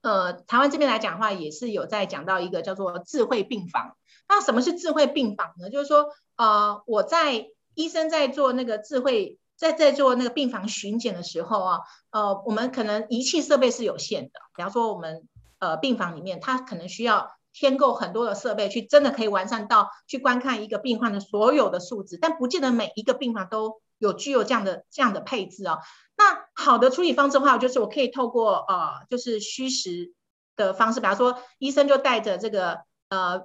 [0.02, 3.96] 呃台湾这边来讲的话，也是有在讲到一个叫做智慧病房。
[4.28, 5.70] 那什么是智慧病房呢？
[5.70, 9.38] 就是说呃我在医生在做那个智慧。
[9.60, 11.80] 在在做那个病房巡检的时候啊，
[12.12, 14.40] 呃，我们可能仪器设备是有限的。
[14.56, 15.28] 比方说，我们
[15.60, 25.78] 呃病房里面，它可能需要添购很多的设备，去真的可以完善到去观看一个病患的所有的数值，但不见得每一个病房都有具有这样的这样的配置哦。
[26.18, 30.14] 那好的处理方式的话，就是我可以透过呃，就是虚实
[30.56, 32.80] 的方式，比方说，医生就戴着这个
[33.10, 33.44] 呃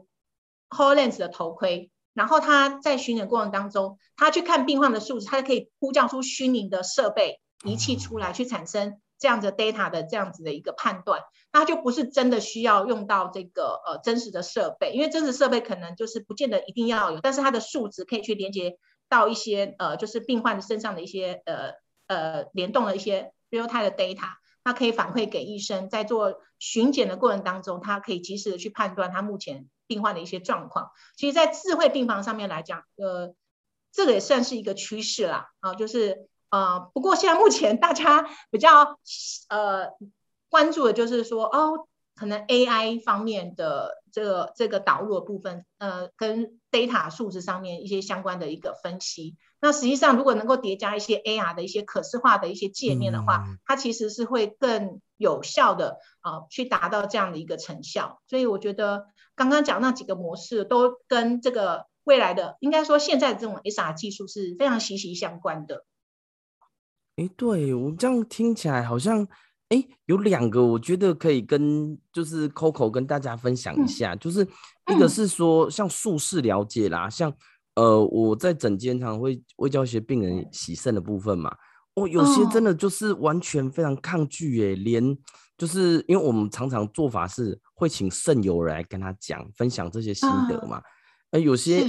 [0.71, 1.91] HoloLens 的头盔。
[2.15, 11.23] 然后他在巡诊过程当中，他去看病患的数值，他就可以呼叫出虚拟的设备仪器出来，去产生这样的 data 的这样子的一个判断。
[11.53, 18.79] 那他就不是真的需要用到这个呃真实的设备，因为真实设备可能就是不见得一定要有，但是它的数值可以去连接
[19.09, 21.73] 到一些呃就是病患身上的一些呃
[22.07, 24.29] 呃联动的一些 real time 的 data，
[24.63, 29.69] 它可以反馈给医生，在做巡检的过程当中，他可以及时的去判断他目前。
[29.87, 33.35] 病患的一些状况，其实，在智慧病房上面来讲，呃，
[33.93, 38.99] 这个也算是一个趋势啦，啊，就是呃，不过现在目前大家比较
[39.51, 39.91] 呃
[40.49, 49.37] 关注的就是说，哦，可能 AI 方面的这个这个导入的部分，呃，跟 data 数字上面一些相关的一个分析。
[49.61, 58.21] 那实际上，如果能够叠加一些 AR 的一些可视化的一些界面的话，嗯、它其实是会更有效的啊、呃，去达到这样的一个成效。
[58.27, 59.07] 所以我觉得。
[59.37, 65.85] 刚刚讲那几个模式都跟这个未来的，应该说现在的这种 SR 技术是非常息息相关的。
[67.17, 69.27] 哎，对，我这样听起来好像，
[69.75, 74.47] 哎，有两个我觉得可以跟就是 Coco 跟大家分享一下，嗯、就是
[74.93, 77.33] 一个是说像术式了解啦，嗯、像
[77.75, 81.55] 呃我在诊间常会会教一些病人洗肾的部分嘛，
[81.95, 85.19] 哦，有些真的就是完全非常抗拒哎，连。
[85.57, 90.83] 就是因为我们常常做法是会请肾友来跟他讲分享这些心得嘛，
[91.31, 91.87] 而、啊、有些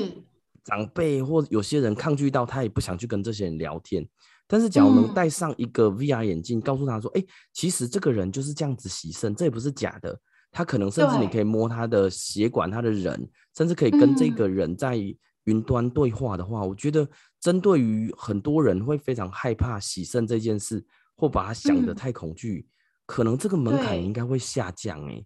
[0.64, 4.08] 长辈或有些人抗拒到他也不想去跟这些人聊天。
[4.48, 10.20] 但是假如能戴上一个 VR 眼镜，告诉他说：“哎、其实这个人就是这样子洗肾，这也不是假的。
[10.52, 14.98] 他可能甚至你可以摸他的血管，他的人，甚至可以跟这个人在
[15.44, 17.08] 云端对话的话，嗯、我觉得
[17.40, 20.86] 针对于很多人会非常害怕洗肾这件事，
[21.16, 22.66] 或把他想得太恐惧。
[22.68, 22.72] 嗯”
[23.08, 25.24] 可能这个门槛应该会下降哎，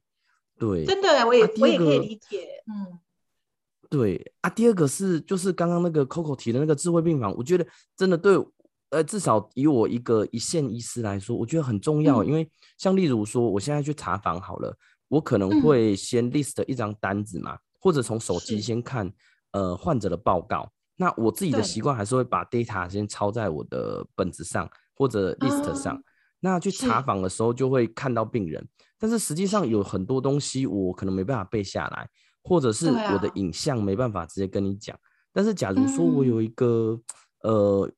[0.60, 3.00] 对，真的，我也我也可以理解，嗯，
[3.90, 4.50] 对啊。
[4.50, 7.66] 第二个是就是刚刚那个 Coco 提的那个智慧病房，我觉得
[7.96, 8.38] 真的对，
[8.90, 12.24] 呃，至少以我一个一线医师来说，我觉得很重要。
[12.24, 14.76] 因为像例如说，我现在去查房好了，
[15.08, 19.12] 我可能会先 list 一张单子嘛，或者从手机先看
[19.52, 20.72] 呃患者的报告。
[20.96, 26.02] 那我自己的习惯还是会把 data 先抄在我的本子上或者 list 上。
[26.42, 32.10] 那去查房的时候就会看到病人，是但是实际上有很多东西我可能没办法背下来，
[32.44, 34.96] 或者是我的影像没办法直接跟你讲。
[34.96, 35.00] 啊、
[35.32, 37.00] 但是假如说我有一个、
[37.44, 37.92] 嗯、呃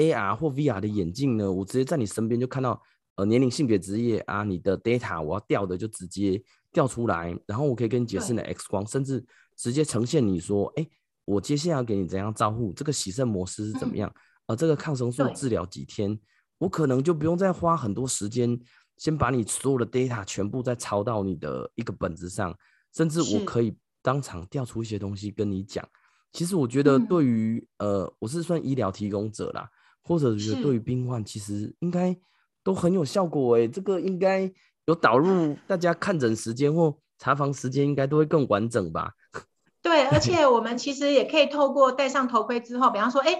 [0.00, 2.80] AR 或 VR 的眼镜呢，我直接在你身边就看到
[3.16, 6.42] 呃年龄、性别、职业啊，你的 data 我要调的就直接
[6.72, 9.24] 调出来，然后我可以跟你解释你的 X 光，甚至
[9.56, 10.86] 直接呈现你说，哎，
[11.24, 16.18] 我接下来要给你怎样照护，这个洗肾模式是怎么样，嗯、呃，这个抗生素治疗几天。
[16.58, 18.58] 我可能就不用再花很多时间，
[18.96, 22.54] 先把你所有的 data 全部再抄到你的一个本子上，
[22.94, 25.86] 甚至我可以当场调出一些东西跟你讲。
[26.32, 29.68] 其实我觉得对于、嗯、呃，我是算医疗提供者啦，
[30.02, 32.16] 或者觉得对于病患，其实应该
[32.62, 33.68] 都很有效果诶、欸。
[33.68, 34.50] 这个应该
[34.86, 39.12] 有导入大家看诊时间或查房时间，应该都会更完整吧？
[39.82, 43.34] 对，而且我们其实也可以透过戴上头盔之后，比方说，哎，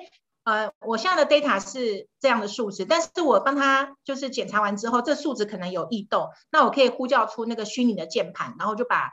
[0.45, 9.11] 呃，我现在的 data 是这样的数值，但是我帮他就是检查完之后，这数值可能有异动，那我可以呼叫出那个虚拟的键盘，然后就把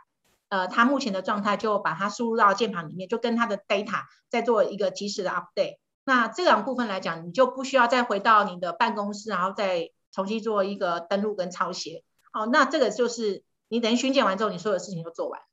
[0.48, 5.80] 呃他目前的状态就把它输入到键盘里面，就跟他的 data 再做一个及时的 update。
[6.08, 12.06] 那这两部分来讲，你就不需要再回到你的办公室，然后再重新做一个登录跟抄写。
[12.32, 15.46] 好，那这个就是你等于巡检完之后，你所有事情都做完了。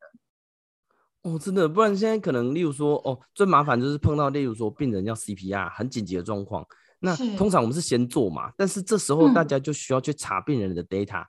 [1.22, 6.64] 哦，真的，不然现在可能，例如说，哦，最麻烦就是碰到，例如说病人要 CPR 很紧急的状况，
[7.00, 11.24] 那通常我们是先做嘛，但是这时候大家就需要去查病人的 data、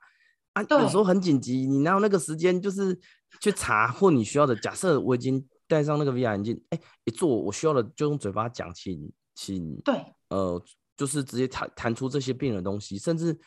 [0.54, 2.96] 嗯、啊，有时候很紧急，你哪有那个时间就是
[3.40, 4.54] 去查或你需要的？
[4.54, 10.62] 假设我已经戴上那个 VR 眼镜，哎，一做我需要的就用嘴巴讲，请请对，呃，
[10.96, 13.38] 就是直接弹弹出这些病人的东西，甚至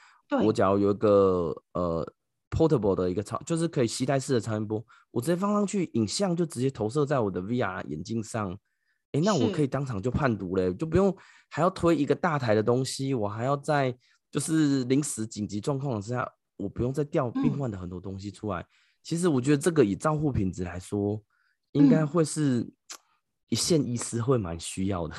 [0.44, 2.14] 我假如有一个呃。
[2.52, 8.58] Portable 的一个超，就是可以携带式的超音波，我直接放上去，影像就直接投射在我的 VR 眼镜上，
[9.12, 11.16] 哎，那我可以当场就判读嘞，就不用
[11.48, 13.96] 还要推一个大台的东西，我还要在
[14.32, 18.62] 就是临时紧急状况之下，我不用再调病患的很多东西出来。
[18.62, 18.66] 嗯、
[19.04, 21.22] 其实我觉得这个以照护品质来说，
[21.72, 22.70] 应该会是
[23.50, 25.16] 一线医师会蛮需要的。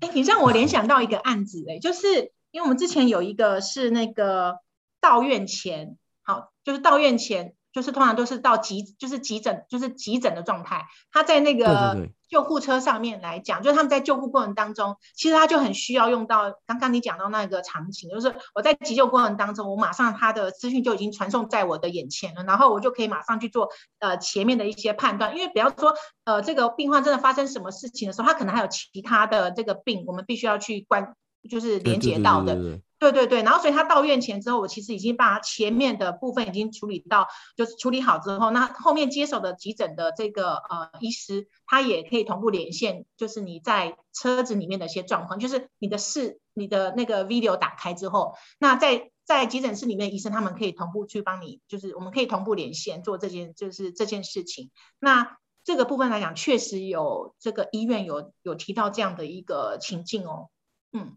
[0.00, 4.58] 哎，你让我联想到一个案子，哎，就是因为我们之前有一个是那个
[5.00, 5.98] 到院前。
[6.22, 10.86] 好，就是到院前，就是通常都是到急，就是急诊，就是急诊的状态。
[11.12, 23.68] 他在那个救护车上面来讲，就是他们在救护过程当中，其实他就很需要用到刚刚你讲到那个场景，就是我在急救过程当中，我马上他的资讯就已经传送在我的眼前了，然后我就可以马上去做
[23.98, 25.36] 呃前面的一些判断。
[25.36, 31.14] 因为比方说呃这个病患真的发生什么事情的时候，他可能还有其他的这个病，我们必须要去关，
[31.50, 32.80] 就是连接到的。
[32.98, 54.70] 对对对，然后所以他到院前之后，我其实已经把他前面的部分已经处理到，就是处理好之后，那后面接手的急诊的这个呃医师，他也可以同步连线，就是你在车子里面的一些状况，就是你的视你的那个 video 打开之后，那在在急诊室里面，医生他们可以同步去帮你，就是我们可以同步连线做这件就是这件事情。
[54.98, 60.48] 那这个部分来讲，确实有这个医院有有提到这样的一个情境哦，
[60.92, 61.14] 嗯。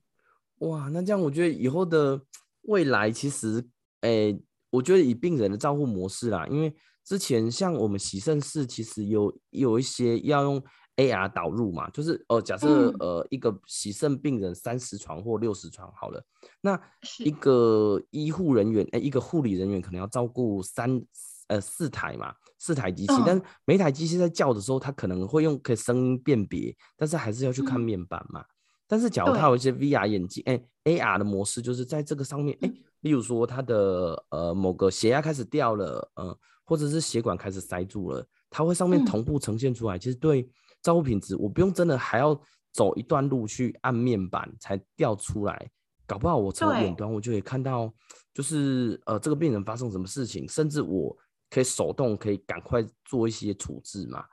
[0.59, 2.21] 哇，那这样我觉得以后的
[2.63, 3.65] 未来其实，
[4.01, 10.61] 诶、欸，我觉得以病人的照护模式啦，因为之前像我们洗肾室其实有有一些要用
[10.97, 16.21] AR 导入嘛，就是呃，假设呃一个洗肾病人三十床或六十床好了，
[16.61, 16.79] 那
[17.19, 21.01] 一个医护人员诶、欸，一个护理人员可能要照顾三
[21.47, 28.43] 呃四台嘛，四台机器，但是每台机器在叫的时候，它可能会用可以声音辨别，但是还是要去看面板嘛。
[28.91, 36.35] 但是，假如它有一些 VR 眼镜，哎，AR 的模式就是在这个上面，哎，例如说它的呃某个血压开始掉了，呃，
[36.65, 39.99] 或者是血管开始塞住了，它会上面同步呈现出来。
[39.99, 40.49] 其实对
[40.81, 42.35] 照护品质，我不用真的还要
[42.73, 45.69] 走一段路去按面板才调出来，
[46.07, 47.93] 搞不好我从远端我就可以看到，
[48.33, 51.15] 就是呃这个病人发生什么事情，甚至我
[51.51, 54.25] 可以手动可以赶快做一些处置嘛。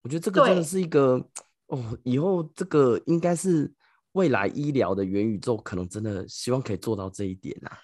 [0.00, 1.22] 我觉得这个真的是一个
[1.66, 3.70] 哦，以后这个应该是。
[4.18, 7.78] 未来医疗的元宇宙可能真的希望可以做到这一点啊！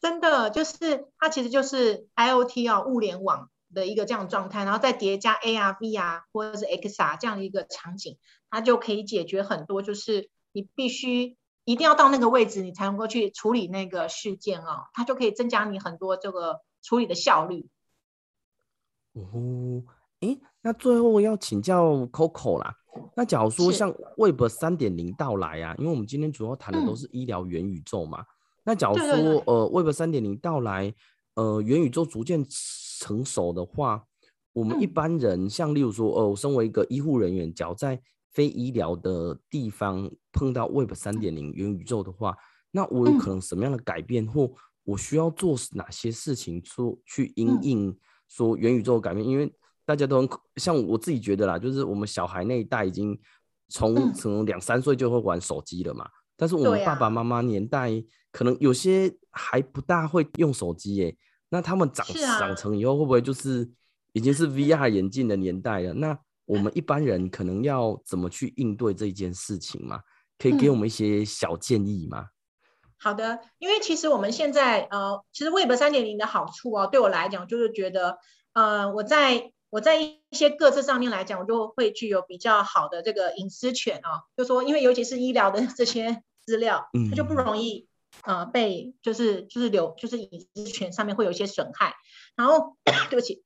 [0.00, 8.16] 真的就是它其实就是 IoT 啊，物联网的一个这样的状态，然后再叠加 AR、VR 或者是 XR 这样的一个场景，
[8.48, 17.68] 它就可以解决很多，就是你必须一定要到那个位置，你才能够去处理那个事件哦，它就可以增加你很多这个处理的效率。
[19.12, 19.84] 哦，
[20.20, 22.74] 诶，那最后要请教 Coco 啦。
[23.16, 28.20] 那假如说像 Web 三点零到来啊，因为我们今天主要谈的都是医疗元宇宙嘛。
[28.20, 28.26] 嗯、
[28.64, 30.94] 那假如说呃 Web 三点零到来，
[31.36, 32.44] 呃元宇宙逐渐
[32.98, 34.04] 成熟的话，
[34.52, 37.98] 我们一般人、嗯、像例如说，呃，我身为一个医护人员，假如在
[38.30, 42.36] 非医疗的地方碰到 Web 三点零元宇宙的话，
[42.72, 44.50] 那我有可能什么样的改变，嗯、或
[44.84, 47.98] 我需要做哪些事情说去因应
[48.28, 49.50] 说元宇宙的改变，因为。
[49.88, 53.18] 大家都很像我自己觉得啦，就是我们小孩那一代已经
[53.70, 57.90] 从从两三岁就会玩手机了嘛，嗯、但是我们爸爸妈妈年代
[58.30, 61.16] 可能有些还不大会用手机耶、欸。
[61.48, 63.66] 那他们长、啊、长成以后会不会就是
[64.12, 65.94] 已经是 VR 眼镜的年代了？
[65.94, 70.00] 那我们一般人可能要怎么去应对这件事情嘛？
[70.38, 72.20] 可以给我们一些小建议吗？
[72.20, 72.28] 嗯、
[72.98, 78.18] 好的，因为其实我们现在呃，其实 Web 三点零的好处哦，对我来讲就是觉得
[78.52, 87.86] 呃，我在我在一些个资上面来讲，我就会具有比较好的这个隐私权啊，就说因为尤其是医疗的 这些资料，它就不容易
[88.22, 91.94] 呃被就是就是留就是隐私权上面会有一些损害。
[92.34, 92.76] 然后
[93.10, 93.44] 对不起，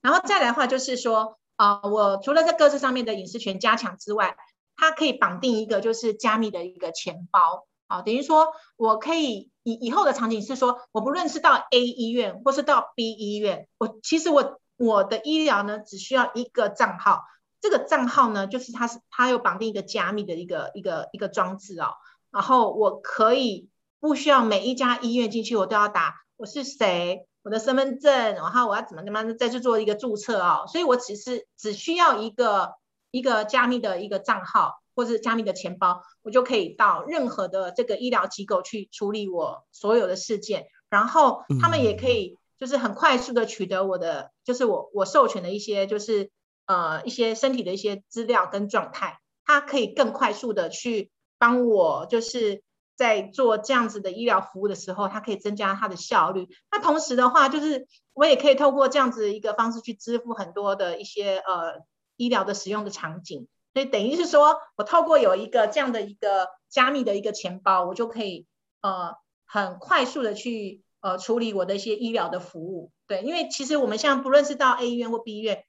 [0.00, 4.36] 然后再来的话就是说啊、呃，我除了在各自上面的隐私权加强之外，
[4.76, 7.66] 它可以绑定一个就是加密的一个钱包。
[7.88, 17.24] 啊，等于说，我可以以以后的场景是说，我不论是到 A 医院或是到 B 医院，我其实我我的医疗呢，只需要一个账号，
[17.60, 21.94] 这个账号呢，就是它是它有绑定一个加密的一个一个一个装置哦，
[22.30, 23.68] 然后我可以
[24.00, 32.74] 不需要每一家医院进去，我都要打我是谁，我的身份证，然后我要怎么怎么再去做一个注册哦，所以我只是只需要一个
[33.10, 34.78] 一个加密的一个账号。
[34.94, 46.30] 或是加密的钱包，我就可以到任何的这个医疗机构去处理我所有的事件，然后他们也可以就是很快速的取得我的，就是我我授权的一些就是
[46.66, 52.62] 呃一些身体的一些资料跟状态，它可以更快速的去帮我就是
[52.94, 56.46] 在做这样子的医疗服务的时候，它可以增加它的效率。
[56.70, 61.82] 那同时的话，就是我也可以透过这样子一个方式去支付很多的一些呃
[62.16, 63.48] 医疗的使用的场景。
[63.72, 68.46] 所以等于是说，我透过有一个这样的一个加密的一个钱包，我就可以
[68.82, 72.90] 呃很快速的去呃处理我的一些医疗的服务。
[73.06, 75.66] 对，因为其实我们像不论是到 A 医院或 B 医院，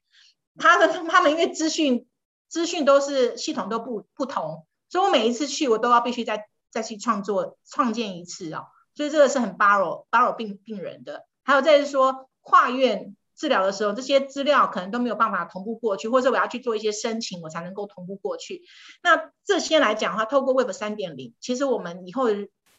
[0.56, 2.08] 他的他们因为资讯
[2.48, 8.68] 资讯都是系统都不不同，所以我每一次去我都要必须再再去创作创建一次哦。
[8.94, 11.26] 所以这个是很 borrow borrow 病病人的。
[11.42, 13.14] 还有再是说跨院。
[13.36, 18.62] 治疗的时候，这些资料可能都没有办法同步过去，或者我要去做一些申请，我才能够同步过去。
[19.02, 22.26] 那这些来讲的话，透过 Web 三点零，其实我们以后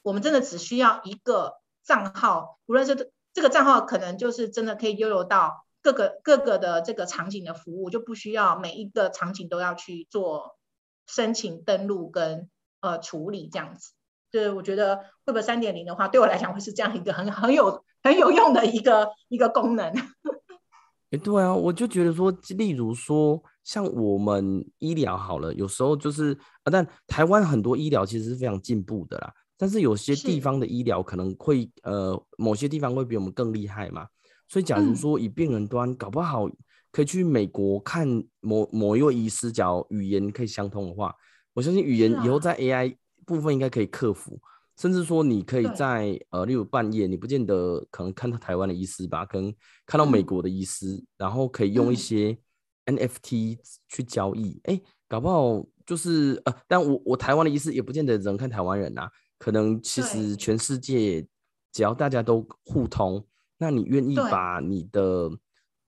[0.01, 10.57] 我们真的只需要一个账号，无论是这个账号，可能就是真的可以拥有到各个各个的这个场景的服务，就不需要每一个场景都要去做
[11.07, 12.49] 申请、登录跟
[12.81, 13.91] 呃处理这样子。
[14.31, 19.93] 对，我觉得 Web 三点零的话，对我来讲会是这样一个很很有很有用的一个一个功能。
[21.11, 26.33] 哎，对啊，我就觉得说，例如说，像我们医疗好了，有时候就是
[26.63, 29.31] 啊，但台湾很多医疗其实是非常进步的啦。
[29.57, 34.07] 但是有些地方的医疗可能会呃，某些地方会比我们更厉害嘛。
[34.47, 36.47] 所以，假如说以病人端，搞不好
[36.91, 38.07] 可以去美国看
[38.41, 41.15] 某某一位医师，假如语言可以相通的话，
[41.53, 42.95] 我相信语言以后在 AI
[43.25, 44.39] 部分应该可以克服。
[44.77, 49.53] 甚至说，你可以在呃，例如半夜，你不见得可能看到台湾的医师吧，可能
[49.85, 52.37] 看到美国的医师，嗯、然后可以用一些
[52.85, 54.59] NFT 去交易。
[54.65, 59.11] 哎、嗯，搞不好就是呃，但我我台湾的医师也不见得只能看台湾人呐、啊，
[59.45, 61.21] 可能其实全世界
[61.71, 63.23] 只要大家都互通，
[63.59, 65.29] 那你愿意把你的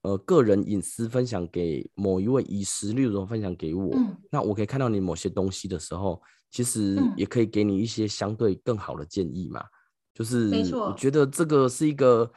[0.02, 6.22] 呃个人隐私分享给某一位医师，例如说分享给我，嗯、那我可以看到你某些东西的时候。
[6.50, 9.68] 其实也可以给你一些相对更好的建议嘛，嗯、
[10.14, 12.32] 就是我觉得这个是一个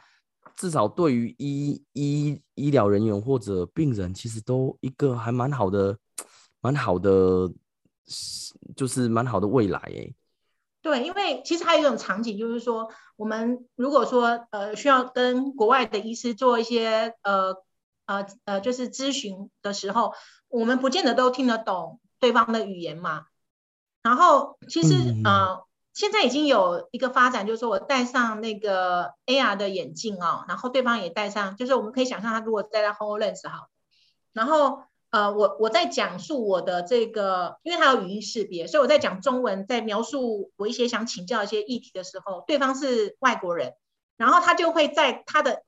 [0.54, 5.96] 至少对于医医医疗人员或者病人，其实都一个还蛮好的、
[6.60, 7.50] 蛮好的，
[8.76, 10.14] 就是蛮好的未来哎。
[10.82, 17.54] 对，因为其实还有一种场景，就是说我们如果说呃需要跟国外的医师做一些呃
[18.06, 20.12] 呃呃就是咨询的时候，
[20.48, 23.26] 我们不见得都听得懂对方的语言嘛。
[24.02, 25.64] 然后其实、嗯、呃，
[25.94, 33.68] 现在已经有一个发展，就是说我戴上那个 AR 的眼镜哦，然后对方也戴上，就是我们可以想象他如果戴在 HoloLens 好，
[34.32, 43.74] 然后呃，我我在讲述我的这个，因为它有语音识别，所以我在讲中文，在描述我一些想请教一些议题的时候，对方是外国人，
[44.16, 45.64] 然后他就会在他的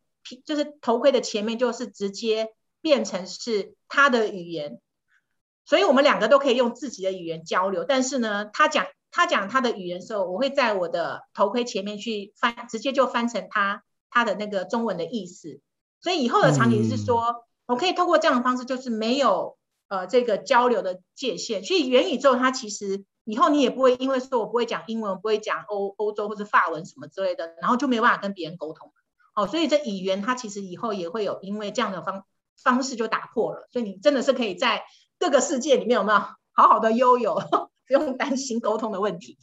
[0.46, 4.80] 就是头盔的前面，就是直接变成是他的语言。
[5.66, 15.60] 所以我们两个都可以用自己的语言交流，但是呢，他讲他讲他的语言的时候，我会在我的头盔前面去翻，直接就翻成他他的那个中文的意思。
[16.00, 17.34] 所以以后的场景是说，嗯、
[17.66, 19.56] 我可以透过这样的方式，就是没有
[19.88, 21.62] 呃这个交流的界限。
[21.64, 28.92] 所以元宇宙它其实以后你也不会因为说我不会讲英文，不会讲欧欧洲或者法文什么之类的，然后就没有办法跟别人沟通。
[29.34, 32.24] 哦，所以这语言它其实以后也会有因为这样的方
[32.62, 33.68] 方式就打破了。
[33.72, 34.82] 所以你真的是可以在。
[35.16, 37.40] 各个世界里面有没有好好的悠游，
[37.86, 39.38] 不用担心沟通的问题？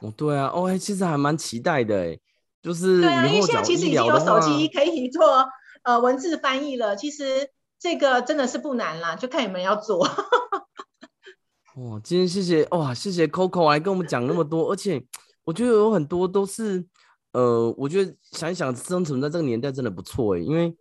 [0.00, 2.18] 哦，对啊，哦，其实还蛮期待的哎，
[2.62, 5.44] 就是对啊，因为现在其实已经有手机可以做
[5.84, 10.00] 呃文字翻译了，其实这个真的是不难啦，就看你们要做。
[11.76, 15.02] 哇，今天谢谢哇，谢谢 Coco 来跟我们讲那么多，而且
[15.44, 16.84] 我觉得有很多都是
[17.32, 20.76] 呃，我觉得想一想生存在这个年代真的不错哎，因为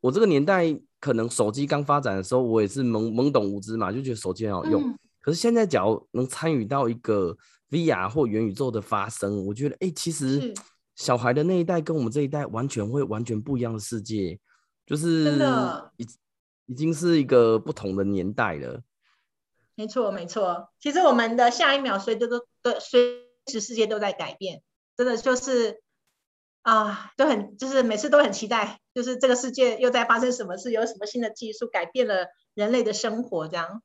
[0.00, 0.78] 我这个年代。
[1.00, 4.82] 可能手机刚发展的时候，我也是懵懵懂无知嘛，就觉得手机很好用。
[4.82, 7.36] 嗯、可是现在，假如能参与到一个
[7.70, 10.52] VR 或元宇宙的发生，我觉得，哎、欸，其实
[10.96, 14.36] 小孩的那一代跟我们这一代完全会完全不一样的世界，
[14.88, 15.38] 就是
[15.98, 16.06] 已
[16.64, 18.82] 已经是一个不同的年代了。
[19.74, 20.70] 没错，没错。
[20.80, 24.62] 其实我们的下一秒，随着都都随时世界都在改变，
[24.96, 25.82] 真的就是
[26.62, 33.82] 啊，都很就是每次都很期待，就是这个世界又在发生什么事，有什么新的技术改变了人类的生活，这样。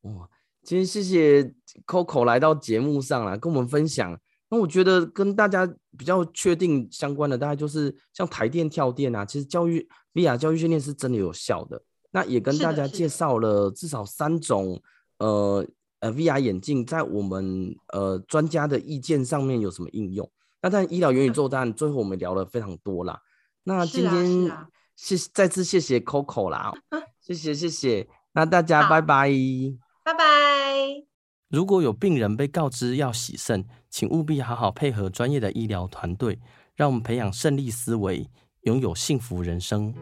[0.00, 0.28] 哇，
[0.64, 1.54] 今天谢谢
[1.86, 4.20] Coco 来到节目上来跟我们分享。
[4.52, 11.82] 那我觉得跟大家比较确定相关的，大概就是像台电、跳电啊，其实教育 VR 教育训练是真的有效的。
[12.10, 14.78] 那也跟大家介绍了至少三种
[15.16, 15.66] 呃
[16.00, 20.30] 呃 VR 眼镜在我们呃专家的意见上面有什么应用。
[20.60, 23.18] 那在医疗元宇宙，当然最后我们聊了非常多啦。
[23.64, 24.52] 那今天
[24.96, 26.70] 谢再次谢谢 Coco 啦，
[27.24, 28.06] 谢谢谢谢。
[28.34, 29.30] 那大家拜拜。
[30.04, 30.41] 拜拜。
[31.52, 36.38] 如果有病人被告知要洗肾，请务必好好配合专业的医疗团队，
[36.74, 38.26] 让我们培养胜利思维，
[38.62, 39.92] 拥有幸福人生。